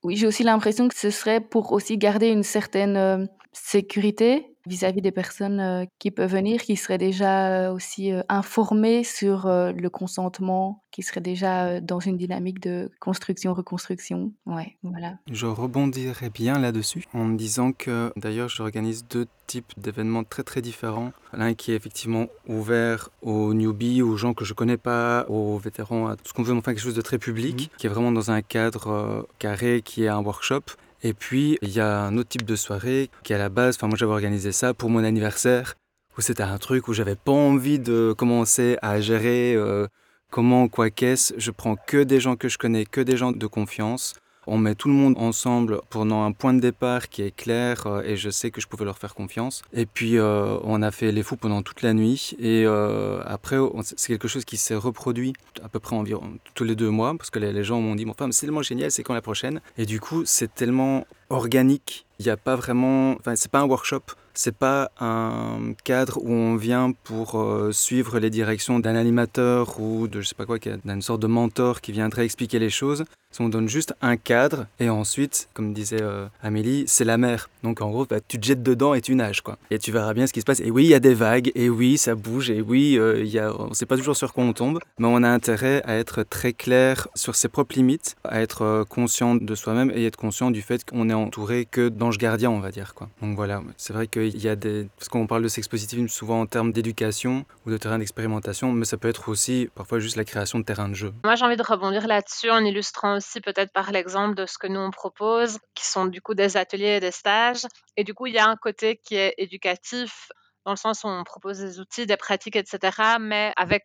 [0.04, 5.02] Oui, j'ai aussi l'impression que ce serait pour aussi garder une certaine euh, sécurité vis-à-vis
[5.02, 10.84] des personnes euh, qui peuvent venir, qui seraient déjà aussi euh, informées sur le consentement,
[10.92, 14.32] qui seraient déjà dans une dynamique de construction-reconstruction.
[14.46, 15.18] Ouais, voilà.
[15.32, 21.12] Je rebondirais bien là-dessus en disant que d'ailleurs j'organise deux types d'événements très très différents.
[21.34, 26.08] L'un qui est effectivement ouvert aux newbies, aux gens que je connais pas, aux vétérans,
[26.08, 27.78] à tout ce qu'on veut, enfin quelque chose de très public, mmh.
[27.78, 30.64] qui est vraiment dans un cadre carré, qui est un workshop
[31.06, 33.86] et puis, il y a un autre type de soirée qui, à la base, enfin,
[33.86, 35.76] moi j'avais organisé ça pour mon anniversaire,
[36.18, 39.86] où c'était un truc où j'avais pas envie de commencer à gérer euh,
[40.32, 41.36] comment, quoi, qu'est-ce.
[41.38, 44.16] Je prends que des gens que je connais, que des gens de confiance.
[44.48, 48.04] On met tout le monde ensemble pendant un point de départ qui est clair euh,
[48.04, 49.64] et je sais que je pouvais leur faire confiance.
[49.74, 53.58] Et puis euh, on a fait les fous pendant toute la nuit et euh, après
[53.96, 57.30] c'est quelque chose qui s'est reproduit à peu près environ tous les deux mois parce
[57.30, 59.62] que les, gens m'ont dit bon, c'est tellement génial, c'est quand la prochaine?
[59.78, 63.66] Et du coup c'est tellement organique, il n'y a pas vraiment, enfin c'est pas un
[63.66, 64.02] workshop
[64.38, 70.20] c'est pas un cadre où on vient pour suivre les directions d'un animateur ou de
[70.20, 73.06] je sais pas quoi, d'une sorte de mentor qui viendrait expliquer les choses.
[73.40, 77.50] On donne juste un cadre et ensuite, comme disait euh, Amélie, c'est la mer.
[77.64, 79.58] Donc en gros, bah, tu te jettes dedans et tu nages quoi.
[79.72, 80.60] Et tu verras bien ce qui se passe.
[80.62, 83.40] Et oui, il y a des vagues, et oui, ça bouge, et oui, euh, y
[83.40, 86.24] a, on sait pas toujours sur quoi on tombe, mais on a intérêt à être
[86.24, 90.62] très clair sur ses propres limites, à être conscient de soi-même et être conscient du
[90.62, 93.10] fait qu'on est entouré que d'anges gardiens, on va dire quoi.
[93.22, 94.88] Donc voilà, c'est vrai que il y a des...
[94.98, 98.86] Parce qu'on parle de sex positivisme souvent en termes d'éducation ou de terrain d'expérimentation, mais
[98.86, 101.14] ça peut être aussi parfois juste la création de terrains de jeu.
[101.24, 104.68] Moi, j'ai envie de rebondir là-dessus en illustrant aussi peut-être par l'exemple de ce que
[104.68, 107.66] nous on propose, qui sont du coup des ateliers et des stages.
[107.98, 110.30] Et du coup, il y a un côté qui est éducatif,
[110.66, 113.84] dans le sens où on propose des outils, des pratiques, etc., mais avec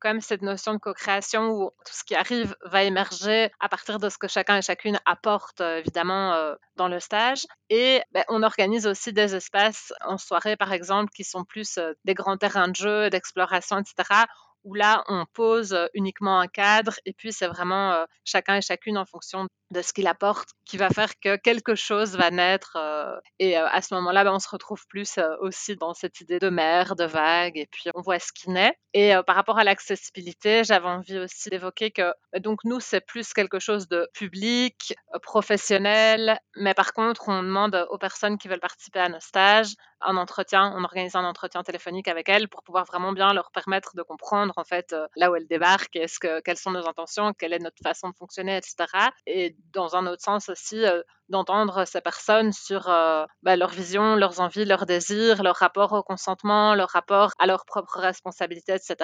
[0.00, 3.98] quand même cette notion de co-création où tout ce qui arrive va émerger à partir
[3.98, 7.46] de ce que chacun et chacune apporte euh, évidemment euh, dans le stage.
[7.68, 11.94] Et ben, on organise aussi des espaces en soirée par exemple qui sont plus euh,
[12.04, 14.24] des grands terrains de jeu, d'exploration, etc
[14.64, 19.04] où là, on pose uniquement un cadre et puis c'est vraiment chacun et chacune en
[19.04, 22.78] fonction de ce qu'il apporte qui va faire que quelque chose va naître.
[23.38, 26.96] et à ce moment-là, ben, on se retrouve plus aussi dans cette idée de mer,
[26.96, 28.74] de vague, et puis on voit ce qui naît.
[28.94, 33.58] Et par rapport à l'accessibilité, j'avais envie aussi d'évoquer que donc nous, c'est plus quelque
[33.58, 39.08] chose de public, professionnel, mais par contre, on demande aux personnes qui veulent participer à
[39.08, 43.32] nos stages un entretien, on organise un entretien téléphonique avec elles pour pouvoir vraiment bien
[43.32, 46.86] leur permettre de comprendre en fait là où elles débarquent, est-ce que, quelles sont nos
[46.86, 48.86] intentions, quelle est notre façon de fonctionner, etc.
[49.26, 50.84] Et dans un autre sens aussi,
[51.28, 56.02] d'entendre ces personnes sur euh, bah, leur vision, leurs envies, leurs désirs, leur rapport au
[56.02, 58.96] consentement, leur rapport à leurs propres responsabilités, etc.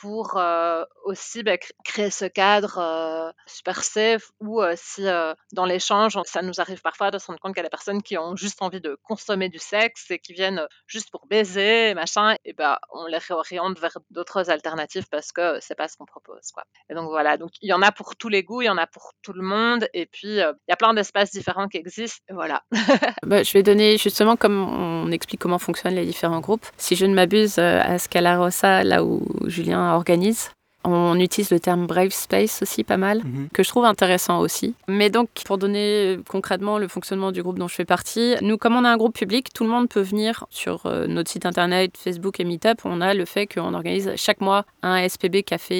[0.00, 5.04] pour euh, aussi bah, créer ce cadre euh, super safe où si
[5.52, 8.02] dans l'échange, ça nous arrive parfois de se rendre compte qu'il y a des personnes
[8.02, 12.36] qui ont juste envie de consommer du sexe et qui viennent juste pour baiser, machin,
[12.44, 16.50] et bah, on les réoriente vers d'autres alternatives parce que c'est pas ce qu'on propose.
[16.52, 16.64] Quoi.
[16.90, 18.78] Et donc voilà, donc il y en a pour tous les goûts, il y en
[18.78, 22.22] a pour tout le monde, et puis il y a plein d'espaces différents qui existent.
[22.30, 22.62] Voilà.
[23.22, 26.66] bah, je vais donner justement comme on explique comment fonctionnent les différents groupes.
[26.76, 30.50] Si je ne m'abuse, à Scalarosa, là où Julien organise,
[30.84, 33.48] on utilise le terme brave space aussi pas mal, mhm.
[33.52, 34.74] que je trouve intéressant aussi.
[34.88, 38.58] Mais donc, pour donner euh, concrètement le fonctionnement du groupe dont je fais partie, nous,
[38.58, 41.46] comme on a un groupe public, tout le monde peut venir sur euh, notre site
[41.46, 42.80] internet, Facebook et Meetup.
[42.84, 45.72] On a le fait qu'on organise chaque mois un SPB café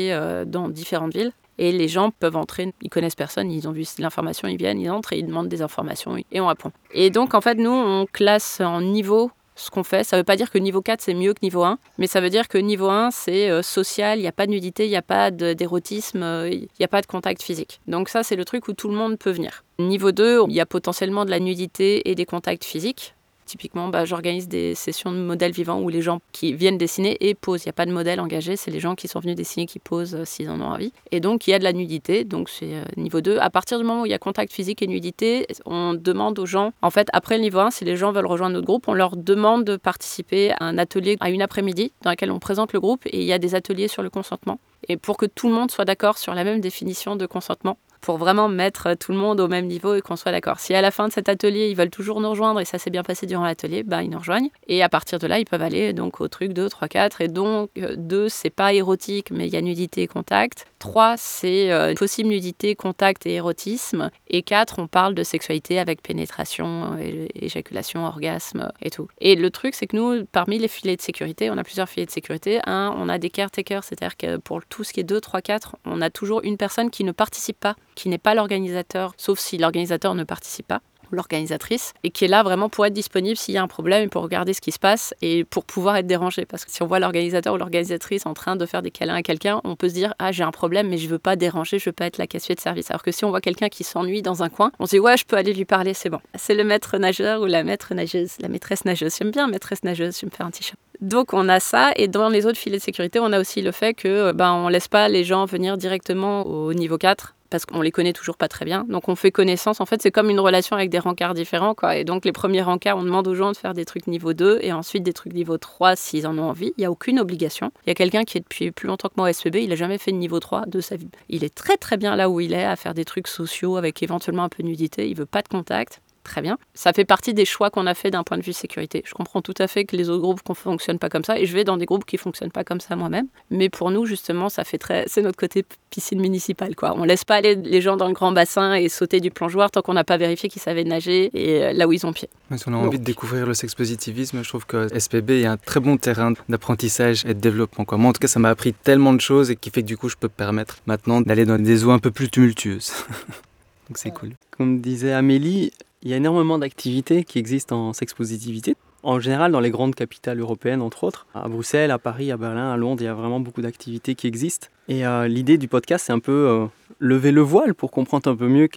[0.46, 1.32] dans différentes villes.
[1.58, 4.90] Et les gens peuvent entrer, ils connaissent personne, ils ont vu l'information, ils viennent, ils
[4.90, 6.72] entrent et ils demandent des informations et on répond.
[6.92, 10.04] Et donc en fait, nous, on classe en niveau ce qu'on fait.
[10.04, 12.20] Ça ne veut pas dire que niveau 4, c'est mieux que niveau 1, mais ça
[12.20, 14.90] veut dire que niveau 1, c'est euh, social, il n'y a pas de nudité, il
[14.90, 17.80] n'y a pas d'érotisme, euh, il n'y a pas de contact physique.
[17.86, 19.64] Donc ça, c'est le truc où tout le monde peut venir.
[19.78, 23.14] Niveau 2, il y a potentiellement de la nudité et des contacts physiques.
[23.46, 27.35] Typiquement, bah, j'organise des sessions de modèles vivants où les gens qui viennent dessiner et
[27.35, 27.64] posent.
[27.64, 29.78] Il n'y a pas de modèle engagé, c'est les gens qui sont venus dessiner qui
[29.78, 30.92] posent euh, s'ils en ont envie.
[31.11, 33.38] Et donc, il y a de la nudité, donc c'est euh, niveau 2.
[33.38, 36.46] À partir du moment où il y a contact physique et nudité, on demande aux
[36.46, 38.94] gens, en fait, après le niveau 1, si les gens veulent rejoindre notre groupe, on
[38.94, 42.81] leur demande de participer à un atelier à une après-midi dans lequel on présente le
[42.81, 44.59] groupe et il y a des ateliers sur le consentement.
[44.88, 48.18] Et pour que tout le monde soit d'accord sur la même définition de consentement, pour
[48.18, 50.60] vraiment mettre tout le monde au même niveau et qu'on soit d'accord.
[50.60, 52.90] Si à la fin de cet atelier, ils veulent toujours nous rejoindre et ça s'est
[52.90, 54.50] bien passé durant l'atelier, ben, ils nous rejoignent.
[54.66, 57.20] Et à partir de là, ils peuvent aller donc au truc 2, 3, 4.
[57.22, 60.66] Et donc, 2, euh, c'est pas érotique, mais il y a nudité et contact.
[60.80, 64.10] 3, c'est euh, possible nudité, contact et érotisme.
[64.28, 66.98] Et 4, on parle de sexualité avec pénétration,
[67.36, 69.06] éjaculation, orgasme et tout.
[69.20, 72.06] Et le truc, c'est que nous, parmi les filets de sécurité, on a plusieurs filets
[72.06, 72.60] de sécurité.
[72.66, 75.76] Un, on a des caretakers, c'est-à-dire que pour tout ce qui est 2, 3, 4,
[75.84, 79.59] on a toujours une personne qui ne participe pas qui n'est pas l'organisateur, sauf si
[79.59, 80.81] l'organisateur ne participe pas
[81.12, 84.22] l'organisatrice, et qui est là vraiment pour être disponible s'il y a un problème pour
[84.22, 86.44] regarder ce qui se passe et pour pouvoir être dérangé.
[86.46, 89.22] Parce que si on voit l'organisateur ou l'organisatrice en train de faire des câlins à
[89.22, 91.85] quelqu'un, on peut se dire Ah, j'ai un problème, mais je veux pas déranger, je
[91.87, 92.90] veux pas être la casse de service.
[92.90, 95.16] Alors que si on voit quelqu'un qui s'ennuie dans un coin, on se dit Ouais,
[95.16, 96.20] je peux aller lui parler, c'est bon.
[96.35, 99.14] C'est le maître nageur ou la maître nageuse, la maîtresse nageuse.
[99.16, 100.78] J'aime bien maîtresse nageuse, je vais me faire un t-shirt.
[101.00, 103.72] Donc on a ça et dans les autres filets de sécurité, on a aussi le
[103.72, 107.82] fait que ben on laisse pas les gens venir directement au niveau 4 parce qu'on
[107.82, 108.84] les connaît toujours pas très bien.
[108.88, 109.80] Donc on fait connaissance.
[109.80, 111.76] En fait, c'est comme une relation avec des rencarts différents.
[111.94, 114.60] Et donc les premiers rencarts, on demande aux gens de faire des trucs niveau 2
[114.62, 116.72] et ensuite des trucs niveau 3 s'ils en ont envie.
[116.78, 117.70] Il n'y a aucune obligation.
[117.86, 119.76] Il y a quelqu'un qui est depuis plus longtemps que moi au SPB, il n'a
[119.76, 121.10] jamais fait de niveau 3 de sa vie.
[121.28, 124.02] Il est très très bien là où il est, à faire des trucs sociaux avec
[124.02, 125.08] éventuellement un peu de nudité.
[125.08, 126.00] Il veut pas de contact.
[126.24, 126.56] Très bien.
[126.74, 129.02] Ça fait partie des choix qu'on a fait d'un point de vue sécurité.
[129.04, 131.46] Je comprends tout à fait que les autres groupes ne fonctionnent pas comme ça et
[131.46, 133.26] je vais dans des groupes qui fonctionnent pas comme ça moi-même.
[133.50, 135.04] Mais pour nous, justement, ça fait très.
[135.08, 136.94] C'est notre côté piscine municipale, quoi.
[136.96, 139.82] On laisse pas aller les gens dans le grand bassin et sauter du plongeoir tant
[139.82, 142.28] qu'on n'a pas vérifié qu'ils savaient nager et euh, là où ils ont pied.
[142.50, 145.56] Mais si on a envie de découvrir le sexpositivisme, je trouve que SPB est un
[145.56, 147.85] très bon terrain d'apprentissage et de développement.
[147.85, 147.98] Quoi.
[147.98, 149.96] Moi, en tout cas, ça m'a appris tellement de choses et qui fait que du
[149.96, 152.92] coup, je peux me permettre maintenant d'aller dans des eaux un peu plus tumultueuses.
[153.88, 154.30] Donc c'est cool.
[154.56, 158.76] Comme disait Amélie, il y a énormément d'activités qui existent en sexpositivité.
[159.04, 162.72] En général, dans les grandes capitales européennes, entre autres, à Bruxelles, à Paris, à Berlin,
[162.72, 164.68] à Londres, il y a vraiment beaucoup d'activités qui existent.
[164.88, 166.66] Et euh, l'idée du podcast, c'est un peu euh,
[167.00, 168.68] lever le voile pour comprendre un peu mieux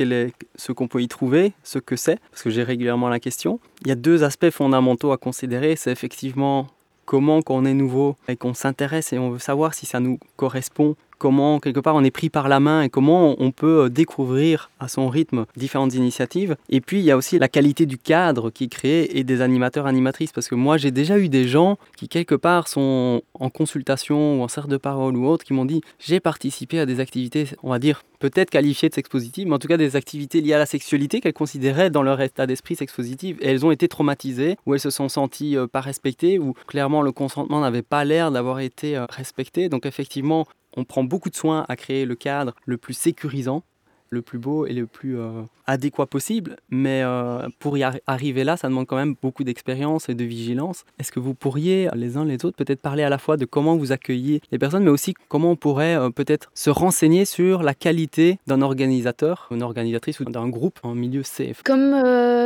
[0.56, 3.60] ce qu'on peut y trouver, ce que c'est, parce que j'ai régulièrement la question.
[3.82, 5.76] Il y a deux aspects fondamentaux à considérer.
[5.76, 6.68] C'est effectivement
[7.06, 10.96] comment, on est nouveau et qu'on s'intéresse et on veut savoir si ça nous correspond,
[11.18, 14.70] comment quelque part on est pris par la main et comment on peut euh, découvrir
[14.80, 16.56] à son rythme différentes initiatives.
[16.70, 19.42] Et puis il y a aussi la qualité du cadre qui est créé et des
[19.42, 20.32] animateurs animatrices.
[20.32, 24.44] Parce que moi j'ai déjà eu des gens qui quelque part sont en consultation ou
[24.44, 27.70] en cercle de parole ou autre qui m'ont dit j'ai participé à des activités on
[27.70, 30.66] va dire peut-être qualifiées de sexpositives mais en tout cas des activités liées à la
[30.66, 33.38] sexualité qu'elles considéraient dans leur état d'esprit sexpositif.
[33.42, 37.02] Et elles ont été traumatisées ou elles se sont senties euh, pas respectées ou clairement
[37.02, 39.70] le consentement n'avait pas l'air d'avoir été euh, respecté.
[39.70, 43.64] Donc effectivement on prend beaucoup de soin à créer le cadre le plus sécurisant,
[44.16, 46.58] le plus beau et le plus euh, adéquat possible.
[46.70, 50.86] Mais euh, pour y arriver là, ça demande quand même beaucoup d'expérience et de vigilance.
[50.98, 53.76] Est-ce que vous pourriez, les uns les autres, peut-être parler à la fois de comment
[53.76, 57.76] vous accueillez les personnes, mais aussi comment on pourrait euh, peut-être se renseigner sur la
[57.76, 61.92] qualité d'un organisateur, une organisatrice ou d'un groupe en milieu safe Comme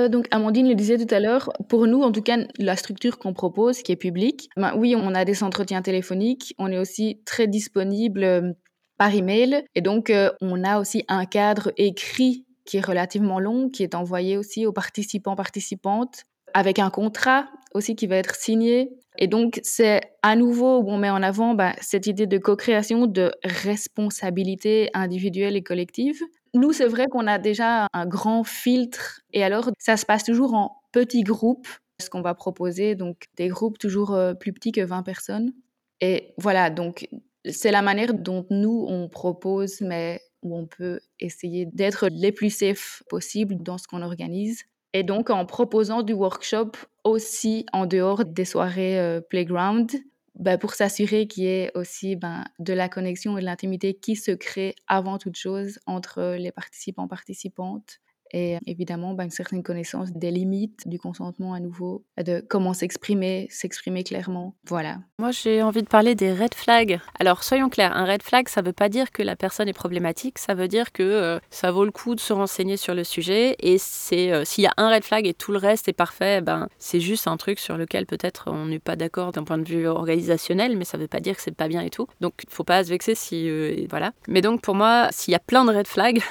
[0.10, 3.34] donc Amandine le disait tout à l'heure, pour nous, en tout cas, la structure qu'on
[3.34, 7.48] propose, qui est publique, ben oui, on a des entretiens téléphoniques, on est aussi très
[7.48, 8.56] disponible
[9.00, 9.64] par email.
[9.74, 14.38] Et donc, on a aussi un cadre écrit qui est relativement long, qui est envoyé
[14.38, 18.92] aussi aux participants, participantes, avec un contrat aussi qui va être signé.
[19.18, 23.08] Et donc, c'est à nouveau où on met en avant bah, cette idée de co-création,
[23.08, 26.22] de responsabilité individuelle et collective.
[26.54, 29.22] Nous, c'est vrai qu'on a déjà un grand filtre.
[29.34, 31.68] Et alors, ça se passe toujours en petits groupes,
[32.02, 35.54] ce qu'on va proposer, donc des groupes toujours plus petits que 20 personnes.
[36.02, 37.08] Et voilà, donc
[37.46, 42.50] c'est la manière dont nous, on propose, mais où on peut essayer d'être les plus
[42.50, 44.64] safe possible dans ce qu'on organise.
[44.94, 46.72] Et donc, en proposant du workshop
[47.04, 49.92] aussi en dehors des soirées euh, playground,
[50.36, 54.16] ben, pour s'assurer qu'il y ait aussi ben, de la connexion et de l'intimité qui
[54.16, 58.00] se crée avant toute chose entre les participants participantes
[58.32, 63.48] et évidemment ben, une certaine connaissance des limites du consentement à nouveau, de comment s'exprimer,
[63.50, 64.56] s'exprimer clairement.
[64.68, 64.98] Voilà.
[65.20, 67.00] Moi, j'ai envie de parler des red flags.
[67.20, 69.74] Alors, soyons clairs, un red flag, ça ne veut pas dire que la personne est
[69.74, 73.04] problématique, ça veut dire que euh, ça vaut le coup de se renseigner sur le
[73.04, 73.56] sujet.
[73.60, 76.42] Et c'est euh, s'il y a un red flag et tout le reste est parfait,
[76.42, 79.68] ben, c'est juste un truc sur lequel peut-être on n'est pas d'accord d'un point de
[79.68, 82.08] vue organisationnel, mais ça ne veut pas dire que c'est pas bien et tout.
[82.22, 83.50] Donc, il ne faut pas se vexer si.
[83.50, 84.12] Euh, voilà.
[84.28, 86.22] Mais donc, pour moi, s'il y a plein de red flags,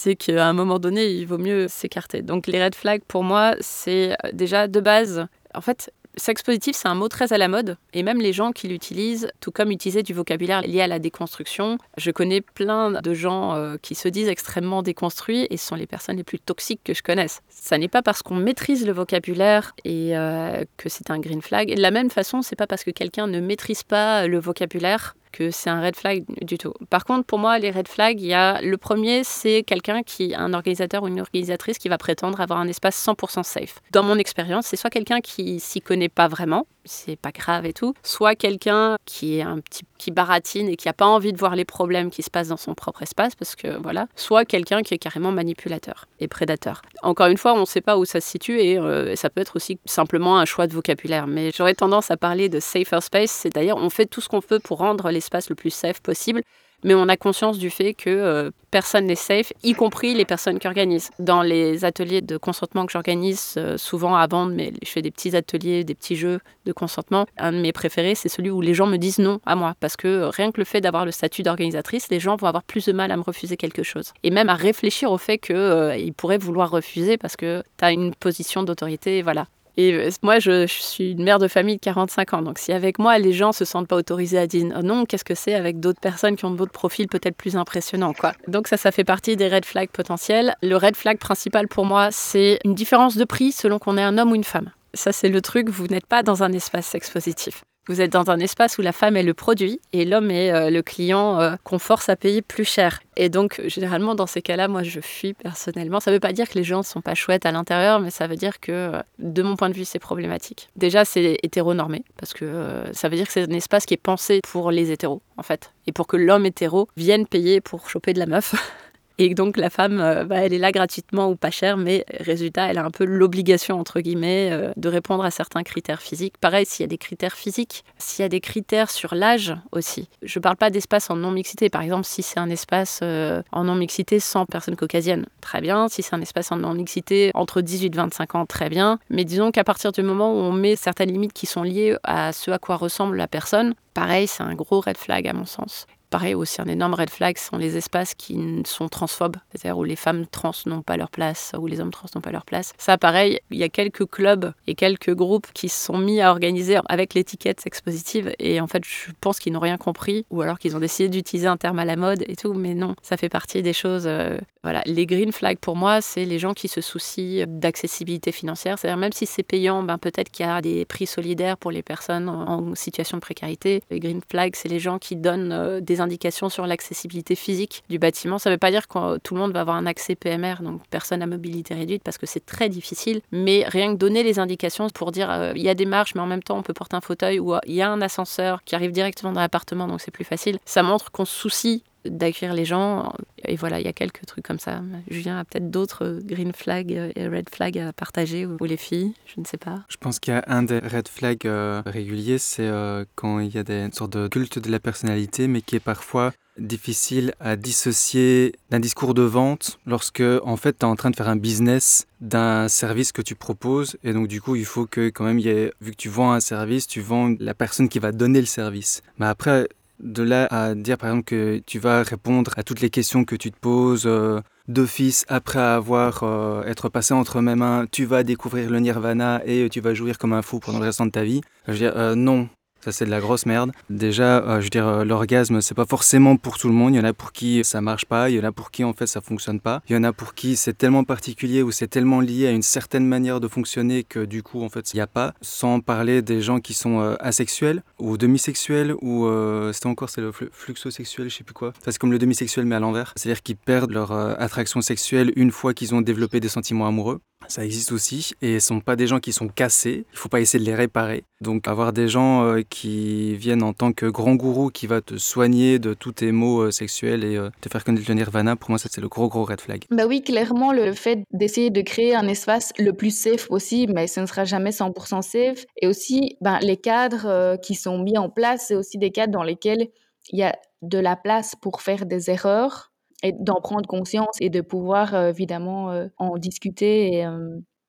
[0.00, 2.22] c'est qu'à un moment donné, il vaut mieux s'écarter.
[2.22, 6.76] Donc les red flags, pour moi, c'est euh, déjà de base, en fait, sexe positif,
[6.76, 9.72] c'est un mot très à la mode, et même les gens qui l'utilisent, tout comme
[9.72, 11.78] utiliser du vocabulaire lié à la déconstruction.
[11.96, 15.86] Je connais plein de gens euh, qui se disent extrêmement déconstruits, et ce sont les
[15.86, 17.42] personnes les plus toxiques que je connaisse.
[17.48, 21.74] Ça n'est pas parce qu'on maîtrise le vocabulaire et euh, que c'est un green flag.
[21.74, 25.50] De la même façon, c'est pas parce que quelqu'un ne maîtrise pas le vocabulaire que
[25.50, 26.72] c'est un red flag du tout.
[26.90, 30.34] Par contre, pour moi, les red flags, il y a le premier, c'est quelqu'un qui,
[30.34, 33.80] un organisateur ou une organisatrice qui va prétendre avoir un espace 100% safe.
[33.92, 37.72] Dans mon expérience, c'est soit quelqu'un qui s'y connaît pas vraiment, c'est pas grave et
[37.72, 41.38] tout, soit quelqu'un qui est un petit qui baratine et qui a pas envie de
[41.38, 44.82] voir les problèmes qui se passent dans son propre espace parce que voilà, soit quelqu'un
[44.82, 46.82] qui est carrément manipulateur et prédateur.
[47.02, 49.40] Encore une fois, on ne sait pas où ça se situe et euh, ça peut
[49.40, 51.26] être aussi simplement un choix de vocabulaire.
[51.26, 54.60] Mais j'aurais tendance à parler de safer space, c'est-à-dire on fait tout ce qu'on peut
[54.60, 56.42] pour rendre l'espace le plus safe possible
[56.84, 60.58] mais on a conscience du fait que euh, personne n'est safe, y compris les personnes
[60.58, 61.10] qui organisent.
[61.18, 65.34] Dans les ateliers de consentement que j'organise euh, souvent avant, mais je fais des petits
[65.34, 67.26] ateliers, des petits jeux de consentement.
[67.36, 69.96] Un de mes préférés, c'est celui où les gens me disent non à moi, parce
[69.96, 72.84] que euh, rien que le fait d'avoir le statut d'organisatrice, les gens vont avoir plus
[72.86, 74.12] de mal à me refuser quelque chose.
[74.22, 78.14] Et même à réfléchir au fait qu'ils pourraient vouloir refuser parce que tu as une
[78.14, 79.46] position d'autorité, voilà.
[79.78, 82.42] Et euh, moi, je, suis une mère de famille de 45 ans.
[82.42, 85.24] Donc, si avec moi, les gens se sentent pas autorisés à dire oh non, qu'est-ce
[85.24, 88.32] que c'est avec d'autres personnes qui ont d'autres profils peut-être plus impressionnants, quoi.
[88.48, 90.56] Donc, ça, ça fait partie des red flags potentiels.
[90.62, 94.18] Le red flag principal pour moi, c'est une différence de prix selon qu'on est un
[94.18, 94.72] homme ou une femme.
[94.94, 97.62] Ça, c'est le truc, vous n'êtes pas dans un espace sex positif.
[97.88, 100.68] Vous êtes dans un espace où la femme est le produit et l'homme est euh,
[100.68, 103.00] le client euh, qu'on force à payer plus cher.
[103.16, 105.98] Et donc, généralement, dans ces cas-là, moi, je fuis personnellement.
[105.98, 108.10] Ça ne veut pas dire que les gens ne sont pas chouettes à l'intérieur, mais
[108.10, 110.68] ça veut dire que, euh, de mon point de vue, c'est problématique.
[110.76, 114.40] Déjà, c'est hétéronormé, parce que ça veut dire que c'est un espace qui est pensé
[114.46, 115.72] pour les hétéros, en fait.
[115.86, 118.54] Et pour que l'homme hétéro vienne payer pour choper de la meuf.
[119.20, 122.70] Et donc la femme, euh, bah, elle est là gratuitement ou pas cher, mais résultat,
[122.70, 126.38] elle a un peu l'obligation, entre guillemets, euh, de répondre à certains critères physiques.
[126.38, 130.08] Pareil, s'il y a des critères physiques, s'il y a des critères sur l'âge aussi.
[130.22, 131.68] Je ne parle pas d'espace en non-mixité.
[131.68, 135.88] Par exemple, si c'est un espace euh, en non-mixité sans personnes caucasiennes, très bien.
[135.88, 139.00] Si c'est un espace en non-mixité entre 18 et 25 ans, très bien.
[139.10, 142.32] Mais disons qu'à partir du moment où on met certaines limites qui sont liées à
[142.32, 145.88] ce à quoi ressemble la personne, pareil, c'est un gros red flag à mon sens.
[146.10, 149.96] Pareil, aussi un énorme red flag sont les espaces qui sont transphobes, c'est-à-dire où les
[149.96, 152.72] femmes trans n'ont pas leur place, où les hommes trans n'ont pas leur place.
[152.78, 156.30] Ça, pareil, il y a quelques clubs et quelques groupes qui se sont mis à
[156.30, 160.40] organiser avec l'étiquette sex positive et en fait, je pense qu'ils n'ont rien compris ou
[160.40, 163.16] alors qu'ils ont décidé d'utiliser un terme à la mode et tout, mais non, ça
[163.16, 164.04] fait partie des choses.
[164.06, 168.78] Euh, voilà, les green flags pour moi, c'est les gens qui se soucient d'accessibilité financière,
[168.78, 171.82] c'est-à-dire même si c'est payant, ben peut-être qu'il y a des prix solidaires pour les
[171.82, 173.82] personnes en situation de précarité.
[173.90, 177.98] Les green flags, c'est les gens qui donnent euh, des indications sur l'accessibilité physique du
[177.98, 178.38] bâtiment.
[178.38, 180.82] Ça ne veut pas dire que tout le monde va avoir un accès PMR, donc
[180.90, 183.20] personne à mobilité réduite, parce que c'est très difficile.
[183.32, 186.20] Mais rien que donner les indications pour dire euh, il y a des marches, mais
[186.20, 188.62] en même temps on peut porter un fauteuil ou euh, il y a un ascenseur
[188.64, 190.58] qui arrive directement dans l'appartement, donc c'est plus facile.
[190.64, 193.12] Ça montre qu'on se soucie d'accueillir les gens.
[193.44, 194.82] Et voilà, il y a quelques trucs comme ça.
[195.08, 199.40] Julien a peut-être d'autres green flags et red flags à partager, ou, les filles, je
[199.40, 199.84] ne sais pas.
[199.88, 203.54] Je pense qu'il y a un des red flags euh, réguliers, c'est euh, quand il
[203.54, 207.34] y a des, une sorte de culte de la personnalité, mais qui est parfois difficile
[207.40, 211.28] à dissocier d'un discours de vente lorsque en fait tu es en train de faire
[211.28, 215.24] un business d'un service que tu proposes et donc du coup il faut que quand
[215.24, 218.46] même vu que tu vends un service tu vends la personne qui va donner le
[218.46, 219.68] service mais après
[220.00, 223.36] de là à dire par exemple que tu vas répondre à toutes les questions que
[223.36, 228.22] tu te poses euh, d'office après avoir euh, être passé entre mes mains, tu vas
[228.22, 231.24] découvrir le nirvana et tu vas jouir comme un fou pendant le restant de ta
[231.24, 231.40] vie.
[231.66, 232.48] Je veux dire, euh, non,
[232.80, 233.72] ça, c'est de la grosse merde.
[233.90, 236.94] Déjà, euh, je veux dire, euh, l'orgasme, c'est pas forcément pour tout le monde.
[236.94, 238.30] Il y en a pour qui ça marche pas.
[238.30, 239.82] Il y en a pour qui, en fait, ça fonctionne pas.
[239.88, 242.62] Il y en a pour qui c'est tellement particulier ou c'est tellement lié à une
[242.62, 245.34] certaine manière de fonctionner que, du coup, en fait, il n'y a pas.
[245.40, 249.28] Sans parler des gens qui sont euh, asexuels ou demisexuels ou,
[249.72, 251.72] c'était encore, c'est le fluxosexuel, je sais plus quoi.
[251.84, 253.12] c'est comme le demisexuel, mais à l'envers.
[253.16, 257.20] C'est-à-dire qu'ils perdent leur attraction sexuelle une fois qu'ils ont développé des sentiments amoureux.
[257.46, 260.04] Ça existe aussi et ce sont pas des gens qui sont cassés.
[260.12, 261.24] Il faut pas essayer de les réparer.
[261.40, 265.78] Donc avoir des gens qui viennent en tant que grand gourou qui va te soigner
[265.78, 268.78] de tous tes maux euh, sexuels et euh, te faire connaître le nirvana, pour moi,
[268.78, 269.84] ça c'est le gros gros red flag.
[269.90, 274.06] Bah oui, clairement, le fait d'essayer de créer un espace le plus safe possible, mais
[274.06, 275.64] ce ne sera jamais 100% safe.
[275.80, 279.32] Et aussi, ben, les cadres euh, qui sont mis en place, c'est aussi des cadres
[279.32, 279.88] dans lesquels
[280.30, 282.92] il y a de la place pour faire des erreurs
[283.22, 287.26] et d'en prendre conscience et de pouvoir évidemment en discuter et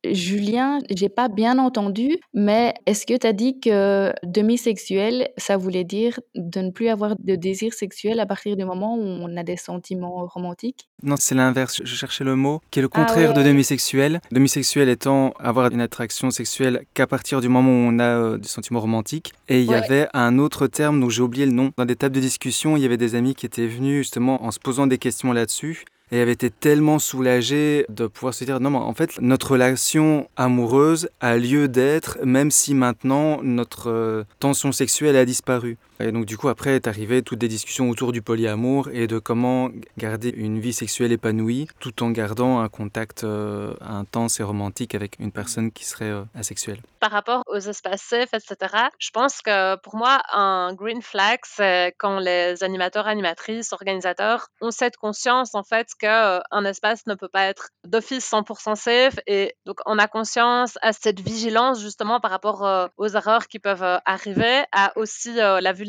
[0.05, 5.83] Julien, j'ai pas bien entendu, mais est-ce que tu as dit que demisexuel, ça voulait
[5.83, 9.43] dire de ne plus avoir de désir sexuel à partir du moment où on a
[9.43, 10.87] des sentiments romantiques?
[11.03, 11.81] Non, c'est l'inverse.
[11.83, 14.21] Je cherchais le mot qui est le ah contraire de demisexuel.
[14.31, 18.47] Demisexuel étant avoir une attraction sexuelle qu'à partir du moment où on a euh, des
[18.47, 19.33] sentiments romantiques.
[19.49, 21.71] Et il y avait un autre terme dont j'ai oublié le nom.
[21.77, 24.51] Dans des tables de discussion, il y avait des amis qui étaient venus justement en
[24.51, 28.69] se posant des questions là-dessus et avait été tellement soulagée de pouvoir se dire non
[28.69, 34.71] mais en fait notre relation amoureuse a lieu d'être même si maintenant notre euh, tension
[34.71, 35.77] sexuelle a disparu.
[36.01, 39.19] Et donc du coup après est arrivé toutes des discussions autour du polyamour et de
[39.19, 44.95] comment garder une vie sexuelle épanouie tout en gardant un contact euh, intense et romantique
[44.95, 46.79] avec une personne qui serait euh, asexuelle.
[47.01, 51.93] Par rapport aux espaces safe, etc., je pense que pour moi un green flag c'est
[51.97, 57.27] quand les animateurs, animatrices, organisateurs ont cette conscience en fait qu'un euh, espace ne peut
[57.27, 62.31] pas être d'office 100% safe et donc on a conscience à cette vigilance justement par
[62.31, 65.88] rapport aux erreurs qui peuvent arriver, à aussi la vulnérabilité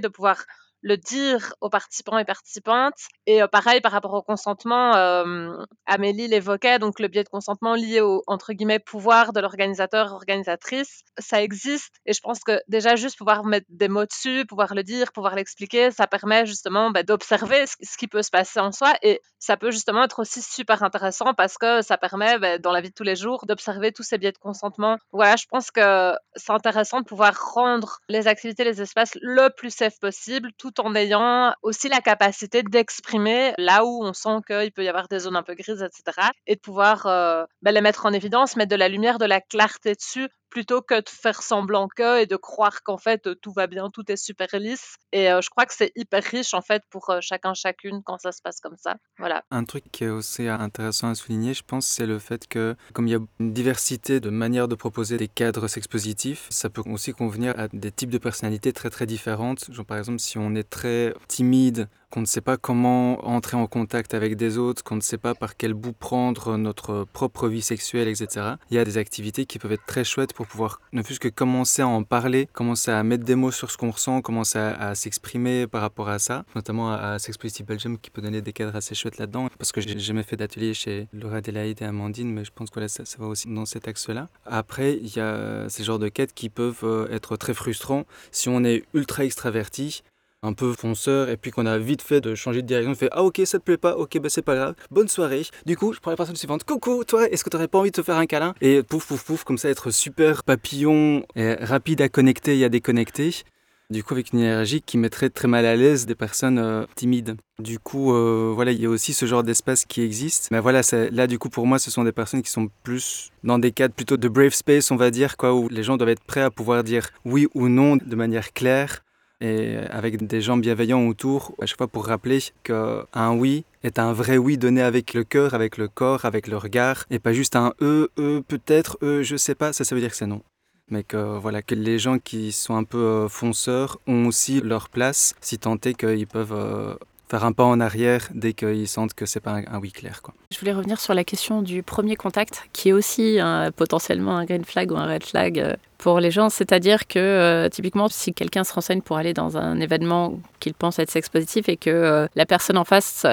[0.00, 0.44] de pouvoir
[0.82, 2.94] le dire aux participants et participantes.
[3.26, 5.56] Et euh, pareil par rapport au consentement, euh,
[5.86, 11.02] Amélie l'évoquait, donc le biais de consentement lié au entre guillemets pouvoir de l'organisateur organisatrice,
[11.18, 11.94] ça existe.
[12.06, 15.34] Et je pense que déjà juste pouvoir mettre des mots dessus, pouvoir le dire, pouvoir
[15.34, 18.92] l'expliquer, ça permet justement bah, d'observer ce qui peut se passer en soi.
[19.02, 22.80] Et ça peut justement être aussi super intéressant parce que ça permet bah, dans la
[22.80, 24.98] vie de tous les jours d'observer tous ces biais de consentement.
[25.12, 29.70] Voilà, je pense que c'est intéressant de pouvoir rendre les activités, les espaces le plus
[29.70, 34.84] safe possible, tout en ayant aussi la capacité d'exprimer là où on sent qu'il peut
[34.84, 36.28] y avoir des zones un peu grises, etc.
[36.46, 39.40] Et de pouvoir euh, ben, les mettre en évidence, mettre de la lumière, de la
[39.40, 43.66] clarté dessus plutôt que de faire semblant que et de croire qu'en fait tout va
[43.66, 44.96] bien, tout est super lisse.
[45.12, 48.18] Et euh, je crois que c'est hyper riche en fait pour euh, chacun chacune quand
[48.18, 48.96] ça se passe comme ça.
[49.18, 49.44] Voilà.
[49.50, 53.08] Un truc qui est aussi intéressant à souligner, je pense, c'est le fait que comme
[53.08, 57.12] il y a une diversité de manières de proposer des cadres expositifs, ça peut aussi
[57.12, 59.72] convenir à des types de personnalités très très différentes.
[59.72, 63.66] Genre par exemple si on est très timide qu'on ne sait pas comment entrer en
[63.66, 67.62] contact avec des autres, qu'on ne sait pas par quel bout prendre notre propre vie
[67.62, 68.56] sexuelle, etc.
[68.70, 71.28] Il y a des activités qui peuvent être très chouettes pour pouvoir ne plus que
[71.28, 74.94] commencer à en parler, commencer à mettre des mots sur ce qu'on ressent, commencer à,
[74.94, 78.76] s'exprimer par rapport à ça, notamment à, Sex Positive Belgium qui peut donner des cadres
[78.76, 82.44] assez chouettes là-dedans, parce que j'ai jamais fait d'atelier chez Laura Adélaïde et Amandine, mais
[82.44, 84.28] je pense que ça, ça va aussi dans cet axe-là.
[84.44, 88.50] Après, il y a ces genres de quêtes qui peuvent euh, être très frustrants si
[88.50, 90.02] on est ultra extraverti
[90.42, 93.08] un peu fonceur et puis qu'on a vite fait de changer de direction, on fait
[93.12, 95.42] ah ok ça te plaît pas, ok bah c'est pas grave, bonne soirée.
[95.66, 97.96] Du coup je prends la personne suivante, coucou toi, est-ce que t'aurais pas envie de
[97.96, 98.54] te faire un câlin?
[98.60, 102.68] Et pouf pouf pouf comme ça être super papillon et rapide à connecter et à
[102.68, 103.42] déconnecter.
[103.90, 107.36] Du coup avec une énergie qui mettrait très mal à l'aise des personnes euh, timides.
[107.58, 110.48] Du coup euh, voilà il y a aussi ce genre d'espace qui existe.
[110.50, 110.80] Mais voilà
[111.12, 113.94] là du coup pour moi ce sont des personnes qui sont plus dans des cadres
[113.94, 116.50] plutôt de brave space on va dire quoi où les gens doivent être prêts à
[116.50, 119.04] pouvoir dire oui ou non de manière claire
[119.42, 124.12] et avec des gens bienveillants autour, à chaque fois pour rappeler qu'un oui est un
[124.12, 127.56] vrai oui donné avec le cœur, avec le corps, avec le regard, et pas juste
[127.56, 130.42] un e, e, peut-être, e, je sais pas, ça, ça veut dire que c'est non.
[130.90, 134.88] Mais que, voilà, que les gens qui sont un peu euh, fonceurs ont aussi leur
[134.88, 136.94] place, si tant est qu'ils peuvent euh,
[137.32, 140.20] faire un pas en arrière dès qu'ils sentent que c'est pas un, oui clair.
[140.20, 140.34] Quoi.
[140.50, 143.38] Je voulais revenir sur la question du premier contact, qui est aussi
[143.74, 146.50] potentiellement un green flag ou un red flag euh, pour les gens.
[146.50, 150.98] C'est-à-dire que euh, typiquement, si quelqu'un se renseigne pour aller dans un événement qu'il pense
[150.98, 153.26] être sex positif et que euh, la personne en face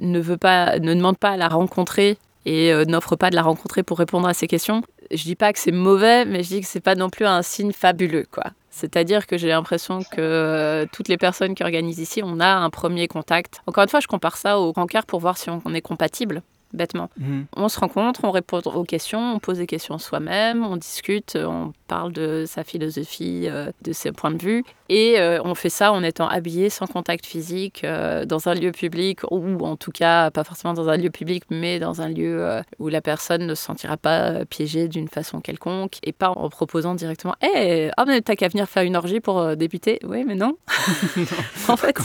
[0.00, 3.82] ne veut pas, ne demande pas à la rencontrer et n'offre pas de la rencontrer
[3.82, 6.66] pour répondre à ses questions, je dis pas que c'est mauvais, mais je dis que
[6.66, 8.44] c'est pas non plus un signe fabuleux, quoi.
[8.70, 12.68] C'est-à-dire que j'ai l'impression que euh, toutes les personnes qui organisent ici, on a un
[12.68, 13.62] premier contact.
[13.66, 16.42] Encore une fois, je compare ça au cœur pour voir si on est compatible
[16.76, 17.10] bêtement.
[17.18, 17.46] Mhm.
[17.56, 21.72] On se rencontre, on répond aux questions, on pose des questions soi-même, on discute, on
[21.86, 24.64] parle de sa philosophie, euh, de ses points de vue.
[24.88, 28.70] Et euh, on fait ça en étant habillé, sans contact physique, euh, dans un lieu
[28.70, 32.60] public, ou en tout cas, pas forcément dans un lieu public, mais dans un lieu
[32.78, 36.94] où la personne ne se sentira pas piégée d'une façon quelconque, et pas en proposant
[36.94, 39.98] directement Hé, hey, oh, mais t'as qu'à venir faire une orgie pour débuter?
[40.04, 40.56] Oui, mais non.
[41.68, 41.96] en fait,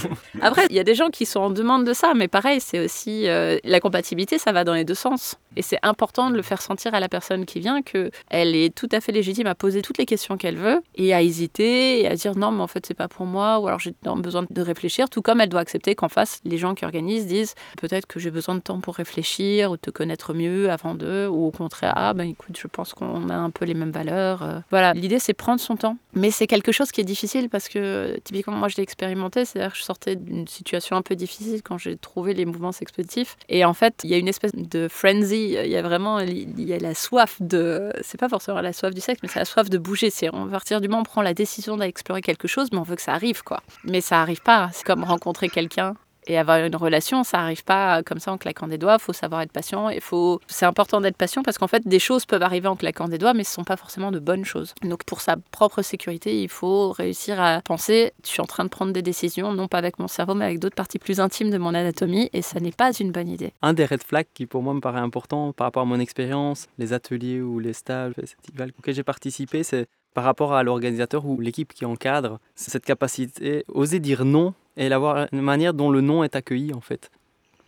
[0.41, 2.79] après, il y a des gens qui sont en demande de ça, mais pareil, c'est
[2.83, 5.35] aussi la compatibilité, ça va dans les deux sens.
[5.55, 8.87] Et c'est important de le faire sentir à la personne qui vient qu'elle est tout
[8.91, 12.15] à fait légitime à poser toutes les questions qu'elle veut et à hésiter et à
[12.15, 15.09] dire non, mais en fait, c'est pas pour moi ou alors j'ai besoin de réfléchir.
[15.09, 18.31] Tout comme elle doit accepter qu'en face, les gens qui organisent disent peut-être que j'ai
[18.31, 22.13] besoin de temps pour réfléchir ou te connaître mieux avant d'eux ou au contraire, ah
[22.13, 24.43] ben écoute, je pense qu'on a un peu les mêmes valeurs.
[24.43, 24.59] Euh.
[24.69, 25.97] Voilà, l'idée c'est prendre son temps.
[26.13, 29.71] Mais c'est quelque chose qui est difficile parce que typiquement, moi je l'ai expérimenté, c'est-à-dire
[29.71, 33.37] que je sortais d'une situation un peu difficile quand j'ai trouvé les mouvements sexpéditifs.
[33.49, 36.61] Et en fait, il y a une espèce de frenzy il y a vraiment il
[36.61, 37.91] y a la soif de.
[38.01, 40.09] C'est pas forcément la soif du sexe, mais c'est la soif de bouger.
[40.09, 42.83] C'est à partir du moment où on prend la décision d'explorer quelque chose, mais on
[42.83, 43.61] veut que ça arrive, quoi.
[43.83, 44.69] Mais ça arrive pas.
[44.73, 45.95] C'est comme rencontrer quelqu'un
[46.27, 48.97] et avoir une relation, ça n'arrive pas comme ça en claquant des doigts.
[48.99, 49.89] Il faut savoir être patient.
[49.89, 50.39] Il faut...
[50.47, 53.33] C'est important d'être patient parce qu'en fait, des choses peuvent arriver en claquant des doigts,
[53.33, 54.73] mais ce ne sont pas forcément de bonnes choses.
[54.83, 58.69] Donc, pour sa propre sécurité, il faut réussir à penser je suis en train de
[58.69, 61.57] prendre des décisions, non pas avec mon cerveau, mais avec d'autres parties plus intimes de
[61.57, 63.53] mon anatomie, et ça n'est pas une bonne idée.
[63.61, 66.67] Un des red flags qui, pour moi, me paraît important par rapport à mon expérience,
[66.77, 71.39] les ateliers ou les stages, festivals auxquels j'ai participé, c'est par rapport à l'organisateur ou
[71.39, 76.23] l'équipe qui encadre, c'est cette capacité, oser dire non et la manière dont le non
[76.23, 77.09] est accueilli en fait.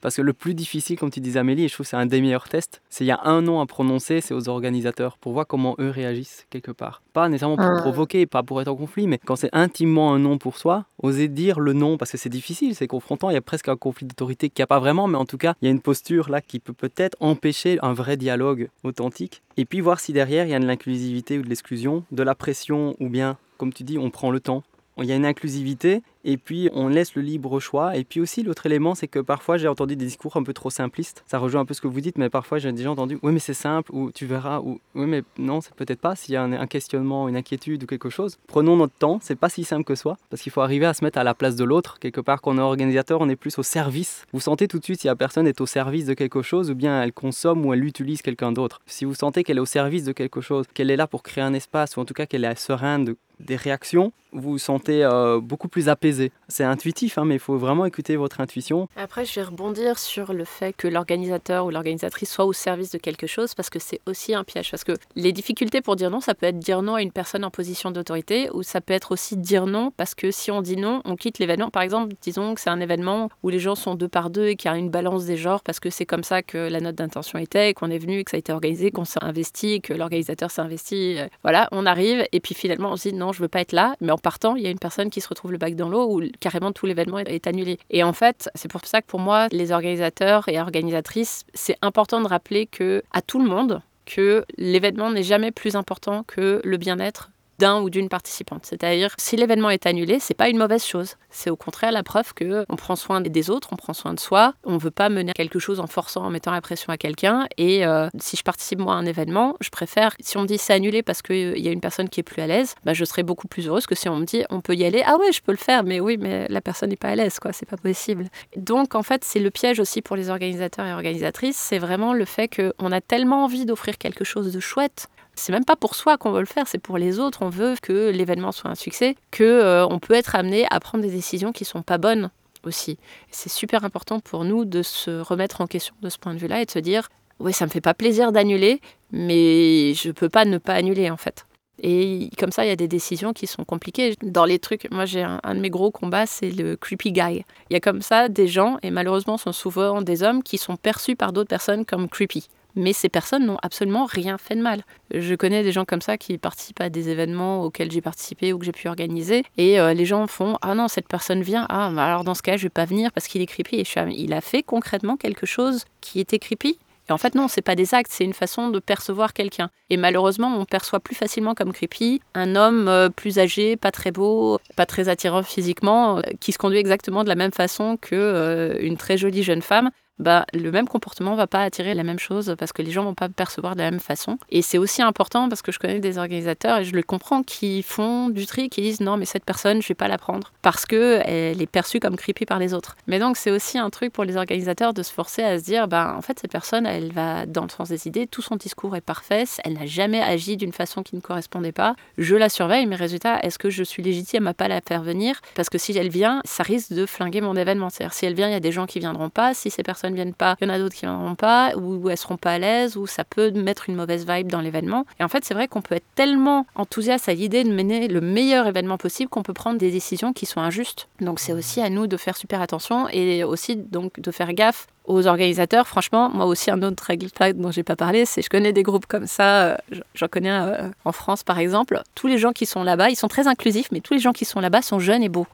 [0.04, 2.06] Parce que le plus difficile, comme tu disais Amélie, et je trouve que c'est un
[2.06, 5.32] des meilleurs tests, c'est il y a un nom à prononcer, c'est aux organisateurs, pour
[5.32, 7.01] voir comment eux réagissent quelque part.
[7.14, 7.80] Pas nécessairement pour ah.
[7.80, 11.30] provoquer, pas pour être en conflit, mais quand c'est intimement un nom pour soi, oser
[11.30, 14.06] dire le non, parce que c'est difficile, c'est confrontant, il y a presque un conflit
[14.06, 16.30] d'autorité qu'il n'y a pas vraiment, mais en tout cas, il y a une posture
[16.30, 19.41] là qui peut peut-être empêcher un vrai dialogue authentique.
[19.56, 22.36] Et puis voir si derrière, il y a de l'inclusivité ou de l'exclusion, de la
[22.36, 24.64] pression, ou bien, comme tu dis, on prend le temps
[25.01, 27.96] il y a une inclusivité et puis on laisse le libre choix.
[27.98, 30.70] Et puis aussi l'autre élément, c'est que parfois j'ai entendu des discours un peu trop
[30.70, 31.24] simplistes.
[31.28, 33.40] Ça rejoint un peu ce que vous dites, mais parfois j'ai déjà entendu oui mais
[33.40, 36.44] c'est simple ou tu verras ou oui mais non c'est peut-être pas s'il y a
[36.44, 38.38] un, questionnement, une inquiétude ou quelque chose.
[38.48, 41.04] Prenons notre temps, c'est pas si simple que soi parce qu'il faut arriver à se
[41.04, 42.00] mettre à la place de l'autre.
[42.00, 44.26] Quelque part quand on est organisateur, on est plus au service.
[44.34, 46.76] Vous sentez tout de suite si la personne est au service de quelque chose ou
[46.76, 48.82] bien elle consomme ou elle utilise quelqu'un d'autre.
[48.86, 51.44] Si vous sentez qu'elle est au service de quelque chose, qu'elle est là pour créer
[51.44, 55.04] un espace ou en tout cas qu'elle est sereine de des réactions, vous vous sentez
[55.04, 56.12] euh, beaucoup plus apaisé.
[56.47, 58.88] C'est intuitif, hein, mais il faut vraiment écouter votre intuition.
[58.95, 62.97] Après, je vais rebondir sur le fait que l'organisateur ou l'organisatrice soit au service de
[62.97, 64.72] quelque chose, parce que c'est aussi un piège.
[64.72, 67.43] Parce que les difficultés pour dire non, ça peut être dire non à une personne
[67.43, 70.78] en position d'autorité, ou ça peut être aussi dire non, parce que si on dit
[70.78, 71.70] non, on quitte l'événement.
[71.70, 74.55] Par exemple, disons que c'est un événement où les gens sont deux par deux et
[74.55, 76.95] qu'il y a une balance des genres, parce que c'est comme ça que la note
[76.95, 80.51] d'intention était, qu'on est venu, que ça a été organisé, qu'on s'est investi, que l'organisateur
[80.51, 81.18] s'est investi.
[81.18, 83.72] Euh, voilà, on arrive, et puis finalement, on se dit non, je veux pas être
[83.72, 85.89] là, mais en partant, il y a une personne qui se retrouve le bac dans
[85.89, 87.80] l'eau où carrément tout l'événement est annulé.
[87.89, 92.22] Et en fait, c'est pour ça que pour moi, les organisateurs et organisatrices, c'est important
[92.22, 96.78] de rappeler que à tout le monde que l'événement n'est jamais plus important que le
[96.78, 97.32] bien-être
[97.64, 98.66] d'un ou d'une participante.
[98.66, 101.16] C'est-à-dire, si l'événement est annulé, c'est pas une mauvaise chose.
[101.30, 104.20] C'est au contraire la preuve que on prend soin des autres, on prend soin de
[104.20, 104.53] soi.
[104.66, 107.47] On veut pas mener quelque chose en forçant, en mettant la pression à quelqu'un.
[107.57, 110.57] Et euh, si je participe moi à un événement, je préfère, si on me dit
[110.57, 113.05] c'est annulé parce qu'il y a une personne qui est plus à l'aise, bah, je
[113.05, 115.01] serais beaucoup plus heureuse que si on me dit on peut y aller.
[115.05, 117.39] Ah ouais, je peux le faire, mais oui, mais la personne n'est pas à l'aise,
[117.39, 117.53] quoi.
[117.53, 118.26] C'est pas possible.
[118.57, 121.57] Donc en fait, c'est le piège aussi pour les organisateurs et organisatrices.
[121.57, 125.66] C'est vraiment le fait qu'on a tellement envie d'offrir quelque chose de chouette c'est même
[125.66, 127.40] pas pour soi qu'on veut le faire, c'est pour les autres.
[127.42, 131.04] On veut que l'événement soit un succès, que euh, on peut être amené à prendre
[131.04, 132.30] des décisions qui sont pas bonnes
[132.66, 132.98] aussi.
[133.32, 136.62] C'est super important pour nous de se remettre en question de ce point de vue-là
[136.62, 137.10] et de se dire
[137.40, 138.80] oui, ça me fait pas plaisir d'annuler,
[139.12, 141.46] mais je peux pas ne pas annuler en fait.
[141.82, 144.16] Et comme ça, il y a des décisions qui sont compliquées.
[144.22, 147.44] Dans les trucs, moi j'ai un, un, de mes gros combats, c'est le creepy guy.
[147.70, 150.60] Il y a comme ça des gens, et malheureusement ce sont souvent des hommes, qui
[150.60, 154.62] sont perçus par d'autres personnes comme creepy mais ces personnes n'ont absolument rien fait de
[154.62, 154.84] mal.
[155.14, 158.60] Je connais des gens comme ça qui participent à des événements auxquels j'ai participé ou
[158.60, 161.92] que j'ai pu organiser, et euh, les gens font Ah non, cette personne vient, ah
[161.94, 163.76] bah alors dans ce cas, je vais pas venir parce qu'il est creepy.
[163.78, 166.78] Et ah, il a fait concrètement quelque chose qui était creepy?
[167.10, 169.70] Et en fait, non, c'est pas des actes, c'est une façon de percevoir quelqu'un.
[169.90, 174.12] Et malheureusement, on perçoit plus facilement comme creepy un homme euh, plus âgé, pas très
[174.12, 178.78] beau, pas très attirant physiquement, euh, qui se conduit exactement de la même façon que
[178.80, 182.55] une très jolie jeune femme bah, le même comportement va pas attirer la même chose
[182.57, 184.38] parce que les gens vont pas percevoir de la même façon.
[184.49, 187.84] Et c'est aussi important parce que je connais des organisateurs et je le comprends qui
[187.84, 190.86] font du tri, qui disent non mais cette personne je vais pas la prendre parce
[190.86, 192.95] que elle est perçue comme creepy par les autres.
[193.07, 195.88] Mais donc c'est aussi un truc pour les organisateurs de se forcer à se dire
[195.88, 198.95] bah en fait cette personne elle va dans le sens des idées, tout son discours
[198.95, 201.95] est parfait, elle n'a jamais agi d'une façon qui ne correspondait pas.
[202.18, 205.41] Je la surveille, mais résultat est-ce que je suis légitime à pas la faire venir?
[205.55, 207.89] Parce que si elle vient, ça risque de flinguer mon événement.
[207.89, 210.12] C'est-à-dire si elle vient, il y a des gens qui viendront pas, si ces personnes
[210.14, 212.53] ne viennent pas, il y en a d'autres qui viendront pas, ou elles seront pas
[212.53, 215.05] à l'aise, ou ça peut mettre une mauvaise vibe dans l'événement.
[215.20, 218.22] Et en fait, c'est vrai qu'on peut être tellement enthousiaste à l'idée de mener le
[218.22, 221.07] meilleur événement possible qu'on peut prendre des décisions qui sont injustes.
[221.20, 224.88] Donc c'est aussi à nous de faire super attention et aussi donc de faire gaffe
[225.05, 225.88] aux organisateurs.
[225.88, 229.05] Franchement, moi aussi, un autre règle dont j'ai pas parlé, c'est je connais des groupes
[229.05, 229.64] comme ça.
[229.64, 229.78] Euh,
[230.16, 232.01] j'en connais euh, en France, par exemple.
[232.16, 234.45] Tous les gens qui sont là-bas, ils sont très inclusifs, mais tous les gens qui
[234.45, 235.47] sont là-bas sont jeunes et beaux.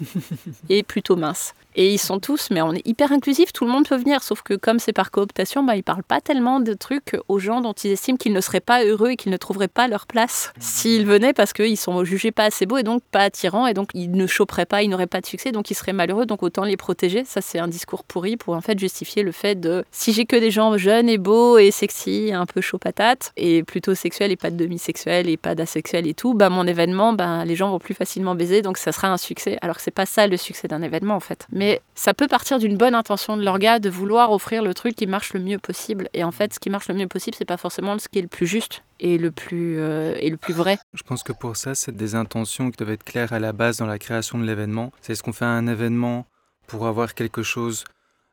[0.68, 1.54] et plutôt minces.
[1.76, 4.42] Et ils sont tous, mais on est hyper inclusif, tout le monde peut venir, sauf
[4.42, 7.72] que comme c'est par cooptation, bah, ils parlent pas tellement de trucs aux gens dont
[7.72, 11.06] ils estiment qu'ils ne seraient pas heureux et qu'ils ne trouveraient pas leur place s'ils
[11.06, 14.12] venaient parce qu'ils sont jugés pas assez beaux et donc pas attirants et donc ils
[14.12, 16.76] ne choperaient pas, ils n'auraient pas de succès, donc ils seraient malheureux, donc autant les
[16.76, 17.24] protéger.
[17.24, 20.36] Ça, c'est un discours pourri pour en fait justifier le fait de si j'ai que
[20.36, 24.36] des gens jeunes et beaux et sexy, un peu chaud patate et plutôt sexuels et
[24.36, 27.78] pas de demi-sexuels et pas d'asexuels et tout, bah mon événement, bah, les gens vont
[27.78, 29.58] plus facilement baiser, donc ça sera un succès.
[29.60, 31.46] Alors que c'est pas ça le succès d'un événement en fait.
[31.94, 35.34] Ça peut partir d'une bonne intention de l'orga de vouloir offrir le truc qui marche
[35.34, 36.08] le mieux possible.
[36.14, 38.22] Et en fait, ce qui marche le mieux possible, c'est pas forcément ce qui est
[38.22, 40.78] le plus juste et le plus, euh, et le plus vrai.
[40.94, 43.78] Je pense que pour ça, c'est des intentions qui doivent être claires à la base
[43.78, 44.92] dans la création de l'événement.
[45.00, 46.26] C'est ce qu'on fait un événement
[46.66, 47.84] pour avoir quelque chose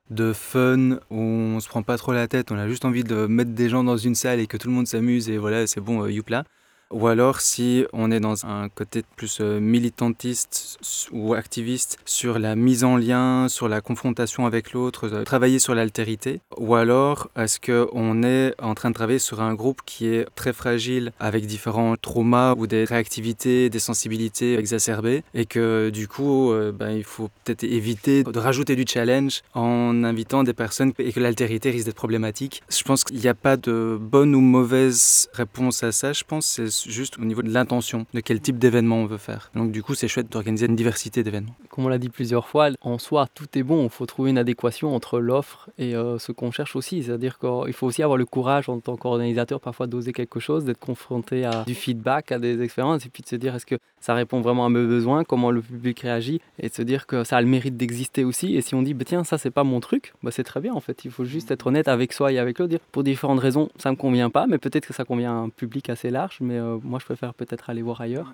[0.10, 3.28] de fun où on se prend pas trop la tête, on a juste envie de
[3.28, 5.80] mettre des gens dans une salle et que tout le monde s'amuse et voilà, c'est
[5.80, 6.44] bon, euh, youpla
[6.92, 10.78] ou alors si on est dans un côté plus euh, militantiste
[11.12, 15.76] ou activiste sur la mise en lien, sur la confrontation avec l'autre, euh, travailler sur
[15.76, 20.26] l'altérité, ou alors est-ce qu'on est en train de travailler sur un groupe qui est
[20.36, 26.52] très fragile avec différents traumas ou des réactivités, des sensibilités exacerbées et que du coup
[26.52, 31.12] euh, ben, il faut peut-être éviter de rajouter du challenge en invitant des personnes et
[31.12, 32.62] que l'altérité risque d'être problématique?
[32.70, 36.60] Je pense qu'il n'y a pas de bonne ou mauvaise réponse à ça, je pense
[36.88, 39.52] juste au niveau de l'intention, de quel type d'événement on veut faire.
[39.56, 41.56] Donc du coup, c'est chouette d'organiser une diversité d'événements.
[41.70, 43.84] Comme on l'a dit plusieurs fois, en soi, tout est bon.
[43.86, 47.04] Il faut trouver une adéquation entre l'offre et euh, ce qu'on cherche aussi.
[47.04, 50.80] C'est-à-dire qu'il faut aussi avoir le courage en tant qu'organisateur parfois d'oser quelque chose, d'être
[50.80, 54.14] confronté à du feedback, à des expériences, et puis de se dire est-ce que ça
[54.14, 57.38] répond vraiment à mes besoins, comment le public réagit, et de se dire que ça
[57.38, 58.56] a le mérite d'exister aussi.
[58.56, 60.74] Et si on dit bah, tiens, ça c'est pas mon truc, bah, c'est très bien
[60.74, 61.06] en fait.
[61.06, 62.78] Il faut juste être honnête avec soi et avec l'autre.
[62.92, 65.90] Pour différentes raisons, ça me convient pas, mais peut-être que ça convient à un public
[65.90, 68.34] assez large, mais euh, moi je préfère peut-être aller voir ailleurs.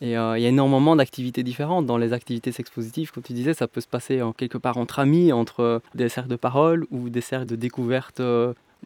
[0.00, 1.86] Et euh, il y a énormément d'activités différentes.
[1.86, 4.98] Dans les activités sexpositives, comme tu disais, ça peut se passer en, quelque part entre
[4.98, 8.20] amis, entre euh, des cercles de parole ou des cercles de découverte,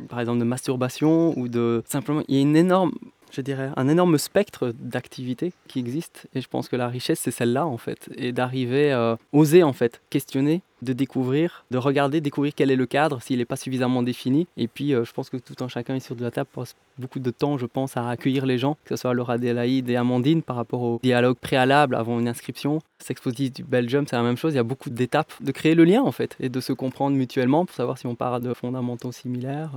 [0.09, 2.23] par exemple de masturbation ou de simplement.
[2.29, 2.93] Il y a une énorme
[3.31, 6.21] je dirais, un énorme spectre d'activités qui existent.
[6.35, 8.11] Et je pense que la richesse, c'est celle-là, en fait.
[8.17, 12.87] Et d'arriver à oser, en fait, questionner, de découvrir, de regarder, découvrir quel est le
[12.87, 14.47] cadre, s'il n'est pas suffisamment défini.
[14.57, 17.19] Et puis, euh, je pense que tout un chacun ici de la table passe beaucoup
[17.19, 20.43] de temps, je pense, à accueillir les gens, que ce soit Laura Adélaïde et Amandine
[20.43, 22.81] par rapport au dialogue préalable avant une inscription.
[22.99, 24.53] Sexpositive du Belgium, c'est la même chose.
[24.55, 27.17] Il y a beaucoup d'étapes de créer le lien, en fait, et de se comprendre
[27.17, 29.73] mutuellement pour savoir si on part de fondamentaux similaires.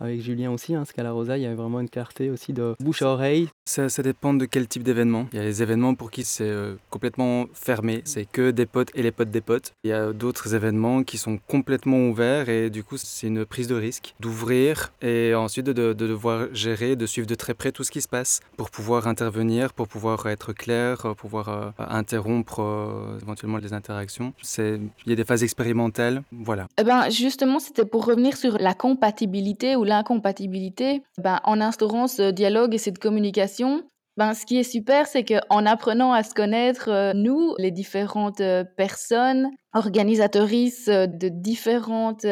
[0.00, 2.74] Euh, avec Julien aussi, hein, Scala Rosa, il y avait vraiment une clarté aussi de
[2.80, 3.48] bouche à oreille.
[3.66, 5.26] Ça, ça dépend de quel type d'événement.
[5.32, 8.90] Il y a les événements pour qui c'est euh, complètement fermé, c'est que des potes
[8.94, 9.72] et les potes des potes.
[9.84, 13.68] Il y a d'autres événements qui sont complètement ouverts et du coup c'est une prise
[13.68, 17.84] de risque d'ouvrir et ensuite de, de, devoir gérer, de suivre de très près tout
[17.84, 22.60] ce qui se passe pour pouvoir intervenir, pour pouvoir être clair, pour pouvoir euh, interrompre
[22.60, 24.32] euh, éventuellement les interactions.
[24.58, 26.68] Il y a des phases expérimentales, voilà.
[26.80, 32.30] Eh ben, justement, c'était pour revenir sur la compatibilité ou l'incompatibilité, ben, en instaurant ce
[32.30, 33.82] dialogue et cette communication,
[34.18, 38.40] ben, ce qui est super, c'est qu'en apprenant à se connaître, euh, nous, les différentes
[38.40, 42.26] euh, personnes, organisatrices euh, de différentes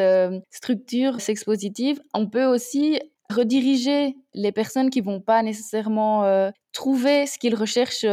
[0.51, 2.99] structures sexpositives, on peut aussi
[3.33, 8.05] rediriger les personnes qui vont pas nécessairement trouver ce qu'ils recherchent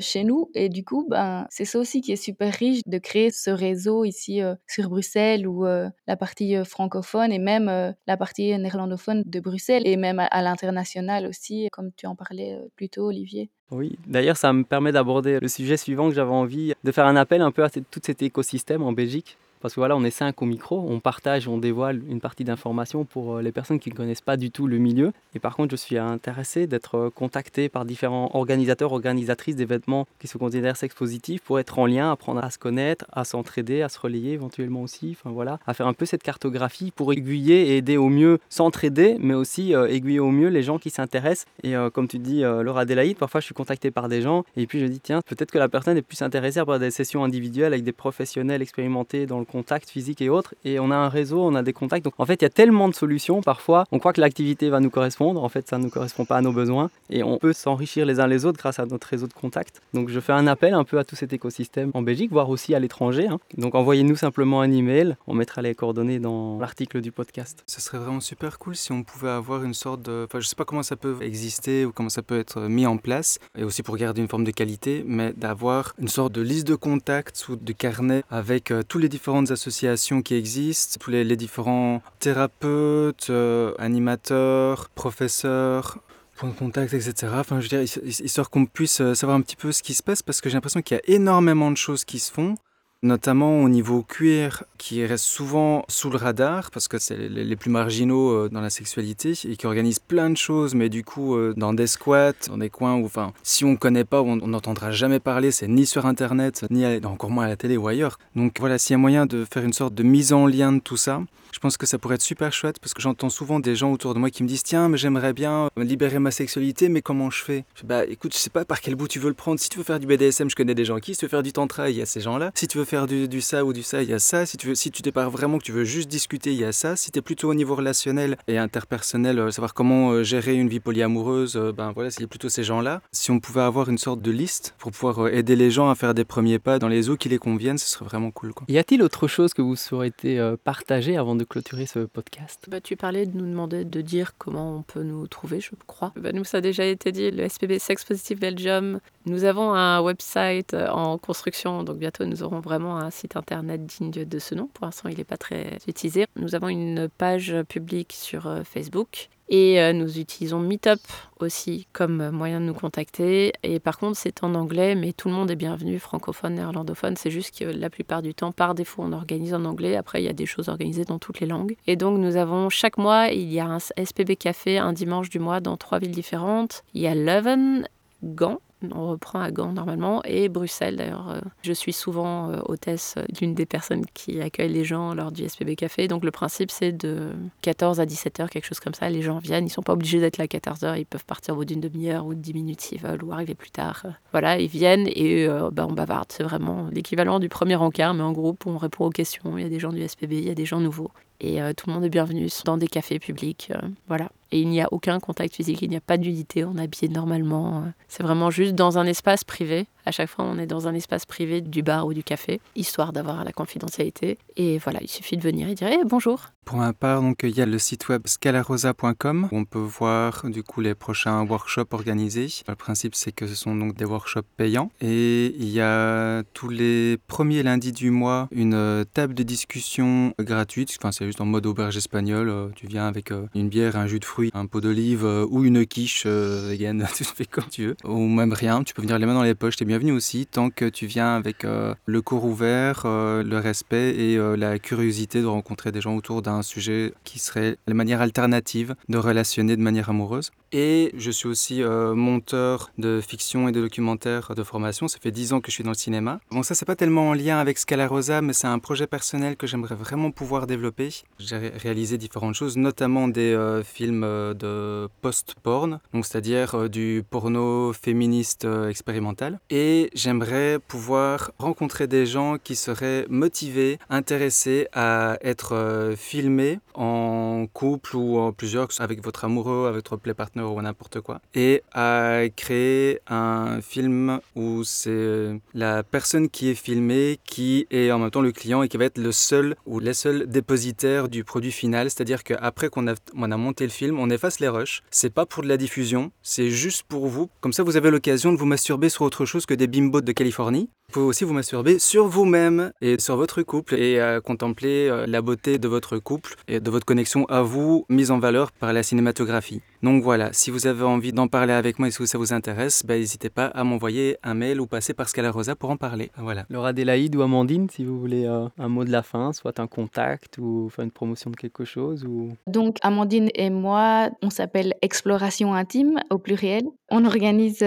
[0.00, 0.50] chez nous.
[0.54, 4.04] Et du coup, ben, c'est ça aussi qui est super riche de créer ce réseau
[4.04, 9.22] ici euh, sur Bruxelles ou euh, la partie euh, francophone et même la partie néerlandophone
[9.24, 13.50] de Bruxelles et même à, l'international aussi, comme tu en parlais plus tôt, Olivier.
[13.70, 17.16] Oui, d'ailleurs, ça me permet d'aborder le sujet suivant que j'avais envie de faire un
[17.16, 20.40] appel un peu à tout cet écosystème en Belgique parce que voilà, on est cinq
[20.42, 23.94] au micro, on partage, on dévoile une partie d'informations pour euh, les personnes qui ne
[23.94, 25.12] connaissent pas du tout le milieu.
[25.34, 30.28] Et par contre, je suis intéressé d'être euh, contacté par différents organisateurs, organisatrices d'événements qui
[30.28, 33.88] se considèrent sex positifs pour être en lien, apprendre à se connaître, à s'entraider, à
[33.88, 35.16] se relayer éventuellement aussi.
[35.18, 39.16] Enfin voilà, à faire un peu cette cartographie pour aiguiller et aider au mieux, s'entraider,
[39.20, 41.46] mais aussi euh, aiguiller au mieux les gens qui s'intéressent.
[41.62, 44.80] Et comme tu dis, Laura Adélaïde, parfois je suis contacté par des gens et puis
[44.80, 47.84] je dis tiens, peut-être que la personne est plus intéressée par des sessions individuelles avec
[47.84, 50.54] des professionnels expérimentés dans le contact physique et autres.
[50.64, 52.04] Et on a un réseau, on a des contacts.
[52.04, 53.40] Donc en fait, il y a tellement de solutions.
[53.40, 55.42] Parfois, on croit que l'activité va nous correspondre.
[55.42, 56.90] En fait, ça ne nous correspond pas à nos besoins.
[57.10, 59.80] Et on peut s'enrichir les uns les autres grâce à notre réseau de contacts.
[59.94, 62.74] Donc je fais un appel un peu à tout cet écosystème en Belgique, voire aussi
[62.74, 63.26] à l'étranger.
[63.26, 63.38] Hein.
[63.56, 65.16] Donc envoyez-nous simplement un email.
[65.26, 67.64] On mettra les coordonnées dans l'article du podcast.
[67.66, 70.26] Ce serait vraiment super cool si on pouvait avoir une sorte de...
[70.28, 72.98] Enfin, je sais pas comment ça peut exister ou comment ça peut être mis en
[72.98, 73.38] place.
[73.56, 76.74] Et aussi pour garder une forme de qualité, mais d'avoir une sorte de liste de
[76.74, 79.08] contacts ou de carnet avec euh, tous les
[79.46, 85.98] associations qui existent, tous les, différents thérapeutes, euh, animateurs, professeurs,
[86.36, 87.32] points de contact, etc.
[87.34, 90.02] Enfin, je veux dire, histoire qu'on puisse euh, savoir un petit peu ce qui se
[90.02, 92.54] passe, parce que j'ai l'impression qu'il y a énormément de choses qui se font,
[93.02, 97.70] notamment au niveau cuir, qui reste souvent sous le radar, parce que c'est les plus
[97.70, 101.54] marginaux euh, dans la sexualité, et qui organisent plein de choses, mais du coup, euh,
[101.56, 104.90] dans des squats, dans des coins où, enfin, si on ne connaît pas, on n'entendra
[104.90, 108.18] jamais parler, c'est ni sur Internet, ni encore moins à la télé ou ailleurs.
[108.34, 110.80] Donc voilà, s'il y a moyen de faire une sorte de mise en lien de
[110.80, 111.22] tout ça,
[111.58, 114.14] je pense que ça pourrait être super chouette parce que j'entends souvent des gens autour
[114.14, 117.42] de moi qui me disent Tiens, mais j'aimerais bien libérer ma sexualité, mais comment je
[117.42, 117.64] fais?
[117.82, 119.58] Bah écoute, je sais pas par quel bout tu veux le prendre.
[119.58, 121.14] Si tu veux faire du BDSM, je connais des gens qui.
[121.14, 122.52] Si tu veux faire du tantra, il y a ces gens-là.
[122.54, 124.46] Si tu veux faire du, ça ou du ça, il y a ça.
[124.46, 126.70] Si tu veux, si tu dépares vraiment que tu veux juste discuter, il y a
[126.70, 126.94] ça.
[126.94, 130.68] Si tu es plutôt au niveau relationnel et interpersonnel, euh, savoir comment euh, gérer une
[130.68, 133.02] vie polyamoureuse, euh, ben voilà, c'est plutôt ces gens-là.
[133.10, 136.14] Si on pouvait avoir une sorte de liste pour pouvoir aider les gens à faire
[136.14, 138.54] des premiers pas dans les eaux qui les conviennent, ce serait vraiment cool.
[138.54, 138.64] Quoi.
[138.68, 142.96] Y a-t-il autre chose que vous souhaitez partager avant de clôturer ce podcast bah, Tu
[142.96, 146.12] parlais de nous demander de dire comment on peut nous trouver, je crois.
[146.16, 149.00] Bah, nous, ça a déjà été dit, le SPB Sex Positive Belgium.
[149.26, 153.84] Nous avons un website euh, en construction, donc bientôt nous aurons vraiment un site internet
[153.86, 154.68] digne de ce nom.
[154.72, 156.26] Pour l'instant, il n'est pas très utilisé.
[156.36, 161.00] Nous avons une page publique sur euh, Facebook Et euh, nous utilisons Meetup
[161.40, 163.52] aussi comme moyen de nous contacter.
[163.62, 167.16] Et par contre, c'est en anglais, mais tout le monde est bienvenu, francophone, néerlandophone.
[167.16, 169.96] C'est juste que la plupart du temps, par défaut, on organise en anglais.
[169.96, 171.76] Après, il y a des choses organisées dans toutes les langues.
[171.86, 175.38] Et donc, nous avons chaque mois, il y a un SPB Café un dimanche du
[175.38, 176.82] mois dans trois villes différentes.
[176.94, 177.88] Il y a Leuven,
[178.22, 178.60] Gand,
[178.92, 181.30] on reprend à Gand normalement, et Bruxelles d'ailleurs.
[181.30, 185.48] Euh, je suis souvent euh, hôtesse d'une des personnes qui accueille les gens lors du
[185.48, 186.08] SPB Café.
[186.08, 187.30] Donc le principe c'est de
[187.62, 189.10] 14 à 17 heures, quelque chose comme ça.
[189.10, 191.54] Les gens viennent, ils sont pas obligés d'être là à 14 heures, ils peuvent partir
[191.54, 194.06] au bout d'une demi-heure ou de 10 minutes s'ils veulent, ou arriver plus tard.
[194.32, 196.30] Voilà, ils viennent et euh, bah, on bavarde.
[196.30, 199.58] C'est vraiment l'équivalent du premier encart, mais en groupe, on répond aux questions.
[199.58, 201.10] Il y a des gens du SPB, il y a des gens nouveaux.
[201.40, 203.72] Et tout le monde est bienvenu dans des cafés publics.
[204.08, 204.28] voilà.
[204.52, 207.08] Et il n'y a aucun contact physique, il n'y a pas d'unité, on est habillé
[207.08, 207.84] normalement.
[208.08, 211.26] C'est vraiment juste dans un espace privé à chaque fois, on est dans un espace
[211.26, 214.38] privé du bar ou du café, histoire d'avoir la confidentialité.
[214.56, 216.46] Et voilà, il suffit de venir et dire eh, bonjour.
[216.64, 220.42] Pour ma part, donc il y a le site web scalarosa.com où on peut voir
[220.50, 222.48] du coup les prochains workshops organisés.
[222.68, 226.68] Le principe, c'est que ce sont donc des workshops payants et il y a tous
[226.68, 230.94] les premiers lundis du mois une euh, table de discussion gratuite.
[231.00, 232.50] Enfin, c'est juste en mode auberge espagnole.
[232.50, 235.64] Euh, tu viens avec euh, une bière, un jus de fruits, un pot d'olive ou
[235.64, 237.06] une quiche vegan.
[237.14, 237.96] tu fais comme tu veux.
[238.04, 238.82] Ou même rien.
[238.84, 239.76] Tu peux venir les mains dans les poches.
[239.76, 243.58] T'es bien bienvenue aussi tant que tu viens avec euh, le cours ouvert, euh, le
[243.58, 247.94] respect et euh, la curiosité de rencontrer des gens autour d'un sujet qui serait la
[247.94, 250.52] manière alternative de relationner de manière amoureuse.
[250.70, 255.08] Et je suis aussi monteur de fiction et de documentaire de formation.
[255.08, 256.40] Ça fait dix ans que je suis dans le cinéma.
[256.50, 259.56] Bon, ça, c'est pas tellement en lien avec Scala Rosa, mais c'est un projet personnel
[259.56, 261.08] que j'aimerais vraiment pouvoir développer.
[261.38, 269.58] J'ai réalisé différentes choses, notamment des films de post-porn, donc c'est-à-dire du porno féministe expérimental.
[269.70, 277.66] Et j'aimerais pouvoir rencontrer des gens qui seraient motivés, intéressés à être euh, filmés en
[277.72, 281.82] couple ou en plusieurs, avec votre amoureux, avec votre play partner ou n'importe quoi, et
[281.92, 288.30] à créer un film où c'est la personne qui est filmée qui est en même
[288.30, 291.72] temps le client et qui va être le seul ou les seuls dépositaires du produit
[291.72, 295.30] final, c'est-à-dire qu'après qu'on a, on a monté le film, on efface les rushs, c'est
[295.30, 298.58] pas pour de la diffusion, c'est juste pour vous, comme ça vous avez l'occasion de
[298.58, 300.90] vous masturber sur autre chose que des bimbos de Californie.
[301.10, 305.24] Vous pouvez aussi vous masturber sur vous-même et sur votre couple et euh, contempler euh,
[305.26, 308.92] la beauté de votre couple et de votre connexion à vous mise en valeur par
[308.92, 309.80] la cinématographie.
[310.02, 313.06] Donc voilà, si vous avez envie d'en parler avec moi et si ça vous intéresse,
[313.06, 316.30] bah, n'hésitez pas à m'envoyer un mail ou passer par Scala Rosa pour en parler.
[316.36, 316.66] Voilà.
[316.68, 319.86] Laura Delaïde ou Amandine, si vous voulez euh, un mot de la fin, soit un
[319.86, 322.26] contact ou faire une promotion de quelque chose.
[322.26, 322.50] Ou...
[322.66, 326.82] Donc Amandine et moi, on s'appelle Exploration Intime au pluriel.
[327.10, 327.82] On organise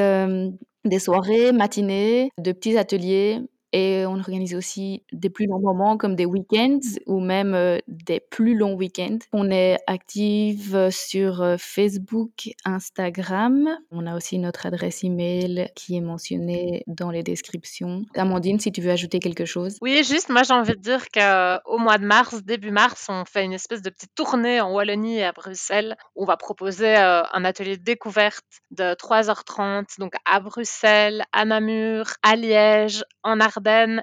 [0.86, 3.40] des soirées, matinées, de petits ateliers
[3.74, 8.20] et on organise aussi des plus longs moments comme des week-ends ou même euh, des
[8.20, 9.20] plus longs week-ends.
[9.34, 13.70] On est active sur Facebook, Instagram.
[13.92, 18.04] On a aussi notre adresse email qui est mentionnée dans les descriptions.
[18.16, 19.78] Amandine, si tu veux ajouter quelque chose.
[19.82, 23.44] Oui, juste, moi j'ai envie de dire qu'au mois de mars, début mars, on fait
[23.44, 25.96] une espèce de petite tournée en Wallonie et à Bruxelles.
[26.16, 32.06] On va proposer euh, un atelier de découverte de 3h30, donc à Bruxelles, à Namur,
[32.24, 33.40] à Liège, en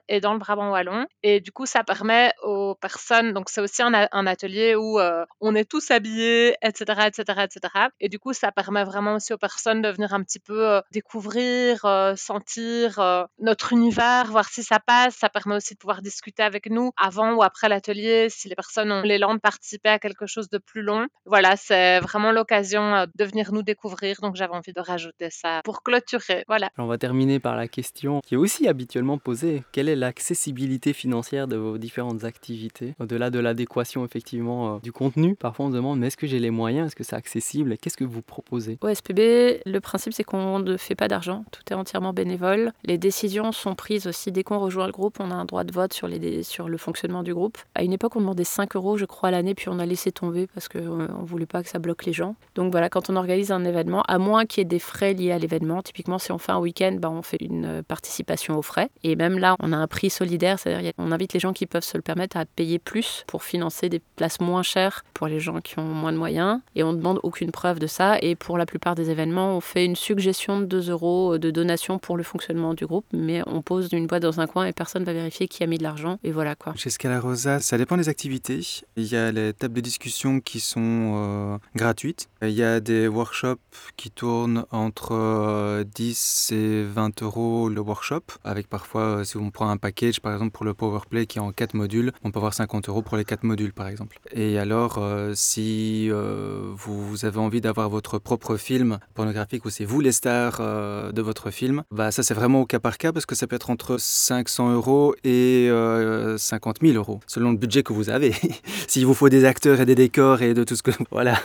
[0.09, 1.07] Et dans le Brabant wallon.
[1.23, 5.55] Et du coup, ça permet aux personnes, donc c'est aussi un, atelier où euh, on
[5.55, 7.87] est tous habillés, etc., etc., etc.
[8.01, 10.81] Et du coup, ça permet vraiment aussi aux personnes de venir un petit peu euh,
[10.93, 15.15] découvrir, euh, sentir notre univers, voir si ça passe.
[15.15, 18.93] Ça permet aussi de pouvoir discuter avec nous avant ou après l'atelier, si les personnes
[18.93, 21.07] ont l'élan de participer à quelque chose de plus long.
[21.25, 24.17] Voilà, c'est vraiment l'occasion de venir nous découvrir.
[24.21, 26.45] Donc j'avais envie de rajouter ça pour clôturer.
[26.49, 26.71] Voilà.
[26.79, 31.49] On va terminer par la question qui est aussi habituellement posée quelle est l'accessibilité financière
[31.49, 32.95] de vos différentes activités?
[32.99, 36.39] Au-delà de l'adéquation effectivement euh, du contenu, parfois on se demande mais est-ce que j'ai
[36.39, 36.89] les moyens?
[36.89, 37.77] Est-ce que c'est accessible?
[37.79, 38.79] Qu'est-ce que vous proposez?
[38.81, 42.73] Au SPB, le principe c'est qu'on ne fait pas d'argent, tout est entièrement bénévole.
[42.85, 45.73] Les décisions sont prises aussi dès qu'on rejoint le groupe, on a un droit de
[45.73, 47.59] vote sur, le fonctionnement du groupe.
[47.75, 50.13] À une époque on demandait 5 euros je crois à l'année, puis on a laissé
[50.13, 52.37] tomber parce qu'on euh, ne voulait pas que ça bloque les gens.
[52.55, 55.33] Donc voilà, quand on organise un événement, à moins qu'il y ait des frais liés
[55.33, 58.63] à l'événement, typiquement si on fait un week-end, bah, on fait une euh, participation aux
[58.63, 58.91] frais.
[59.03, 61.85] Et même là, on a un prix solidaire, c'est-à-dire qu'on invite les gens qui peuvent
[61.85, 65.61] se le permettre à payer plus pour financer des places moins chères pour les gens
[65.61, 66.61] qui ont moins de moyens.
[66.75, 68.19] Et on ne demande aucune preuve de ça.
[68.21, 71.99] Et pour la plupart des événements, on fait une suggestion de 2 euros de donation
[71.99, 75.05] pour le fonctionnement du groupe, mais on pose une boîte dans un coin et personne
[75.05, 76.19] va vérifier qui a mis de l'argent.
[76.25, 76.75] Et voilà quoi.
[76.77, 78.61] Chez Scala Rosa, ça dépend des activités.
[78.97, 82.29] Il y a les tables de discussion qui sont euh, gratuites.
[82.43, 83.57] Il y a des workshops
[83.97, 89.69] qui tournent entre 10 euh, et 20 euros le workshop, avec parfois si on prend
[89.69, 92.55] un package, par exemple, pour le PowerPlay qui est en 4 modules, on peut avoir
[92.55, 94.19] 50 euros pour les 4 modules, par exemple.
[94.33, 99.85] Et alors, euh, si euh, vous avez envie d'avoir votre propre film pornographique ou c'est
[99.85, 100.59] vous les stars
[101.13, 103.57] de votre film, bah, ça c'est vraiment au cas par cas parce que ça peut
[103.57, 105.69] être entre 500 euros et
[106.37, 108.33] 50 000 euros, selon le budget que vous avez.
[108.89, 110.91] S'il vous faut des acteurs et des décors et de tout ce que...
[111.11, 111.41] Voilà,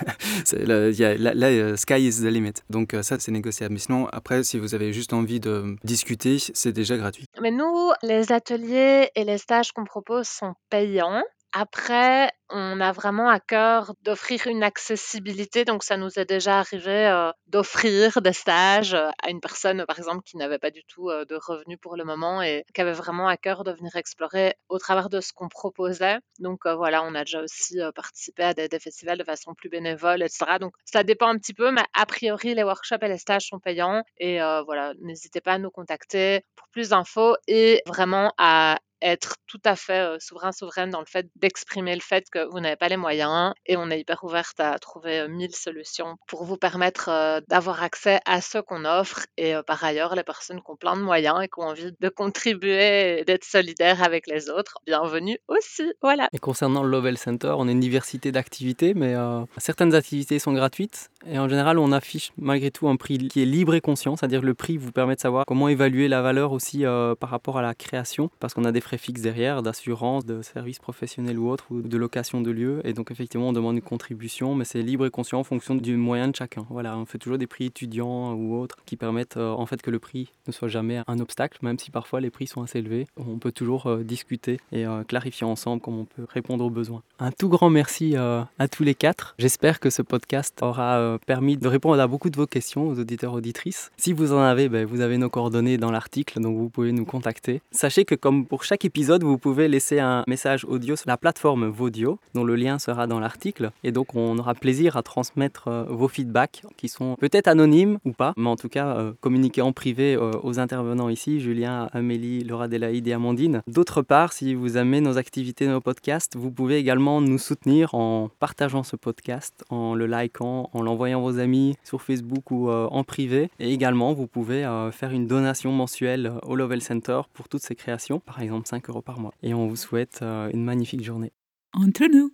[0.53, 2.53] là, sky is the limit.
[2.69, 3.73] Donc ça, c'est négociable.
[3.73, 7.25] Mais sinon, après, si vous avez juste envie de discuter, c'est déjà gratuit.
[7.41, 7.72] Mais nous,
[8.03, 11.24] les ateliers et les stages qu'on propose sont payants.
[11.55, 15.65] Après, on a vraiment à cœur d'offrir une accessibilité.
[15.65, 19.99] Donc, ça nous est déjà arrivé euh, d'offrir des stages euh, à une personne, par
[19.99, 22.91] exemple, qui n'avait pas du tout euh, de revenus pour le moment et qui avait
[22.91, 26.17] vraiment à cœur de venir explorer au travers de ce qu'on proposait.
[26.39, 30.23] Donc, voilà, on a déjà aussi participé à des, des, festivals de façon plus bénévole,
[30.23, 30.57] etc.
[30.59, 33.59] Donc, ça dépend un petit peu, mais a priori, les workshops et les stages sont
[33.59, 34.01] payants.
[34.17, 39.61] Et voilà, n'hésitez pas à nous contacter pour plus d'infos et vraiment à être tout
[39.65, 42.97] à fait souverain, souveraine dans le fait d'exprimer le fait que vous n'avez pas les
[42.97, 48.19] moyens et on est hyper ouverte à trouver mille solutions pour vous permettre d'avoir accès
[48.25, 51.47] à ce qu'on offre et par ailleurs les personnes qui ont plein de moyens et
[51.47, 55.83] qui ont envie de contribuer d'être solidaires avec les autres, bienvenue aussi.
[56.01, 56.29] Voilà.
[56.33, 59.15] Et concernant le Lovell Center, on est une diversité d'activités, mais
[59.57, 63.45] certaines activités sont gratuites et en général on affiche malgré tout un prix qui est
[63.45, 66.83] libre et conscient, c'est-à-dire le prix vous permet de savoir comment évaluer la valeur aussi
[67.19, 70.79] par rapport à la création parce qu'on a des frais fixe derrière, d'assurance, de services
[70.79, 72.81] professionnels ou autres, ou de location de lieux.
[72.83, 75.95] Et donc effectivement, on demande une contribution, mais c'est libre et conscient en fonction du
[75.95, 76.65] moyen de chacun.
[76.69, 79.91] Voilà, on fait toujours des prix étudiants ou autres qui permettent euh, en fait que
[79.91, 83.07] le prix ne soit jamais un obstacle, même si parfois les prix sont assez élevés.
[83.17, 87.03] On peut toujours euh, discuter et euh, clarifier ensemble comment on peut répondre aux besoins.
[87.19, 89.35] Un tout grand merci à tous les quatre.
[89.37, 93.33] J'espère que ce podcast aura permis de répondre à beaucoup de vos questions aux auditeurs
[93.33, 93.91] auditrices.
[93.97, 97.05] Si vous en avez, ben, vous avez nos coordonnées dans l'article, donc vous pouvez nous
[97.05, 97.61] contacter.
[97.71, 101.67] Sachez que comme pour chaque épisode, vous pouvez laisser un message audio sur la plateforme
[101.67, 103.71] Vodio, dont le lien sera dans l'article.
[103.84, 108.11] Et donc, on aura plaisir à transmettre euh, vos feedbacks, qui sont peut-être anonymes ou
[108.11, 112.43] pas, mais en tout cas euh, communiquer en privé euh, aux intervenants ici, Julien, Amélie,
[112.43, 113.61] Laura Delaïde et Amandine.
[113.67, 118.29] D'autre part, si vous aimez nos activités, nos podcasts, vous pouvez également nous soutenir en
[118.39, 123.03] partageant ce podcast, en le likant, en l'envoyant à vos amis sur Facebook ou en
[123.03, 123.49] privé.
[123.59, 128.19] Et également, vous pouvez faire une donation mensuelle au Lovell Center pour toutes ces créations,
[128.19, 129.36] par exemple 5 euros par mois.
[129.43, 131.32] Et on vous souhaite euh, une magnifique journée.
[131.74, 132.32] Entre nous.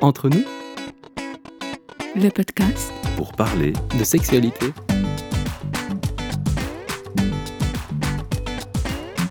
[0.00, 0.42] Entre nous.
[2.16, 2.90] Le podcast.
[3.18, 4.72] Pour parler de sexualité.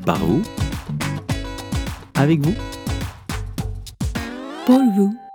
[0.05, 0.43] Par vous.
[2.13, 2.53] Avec vous.
[4.67, 5.28] Pour vous.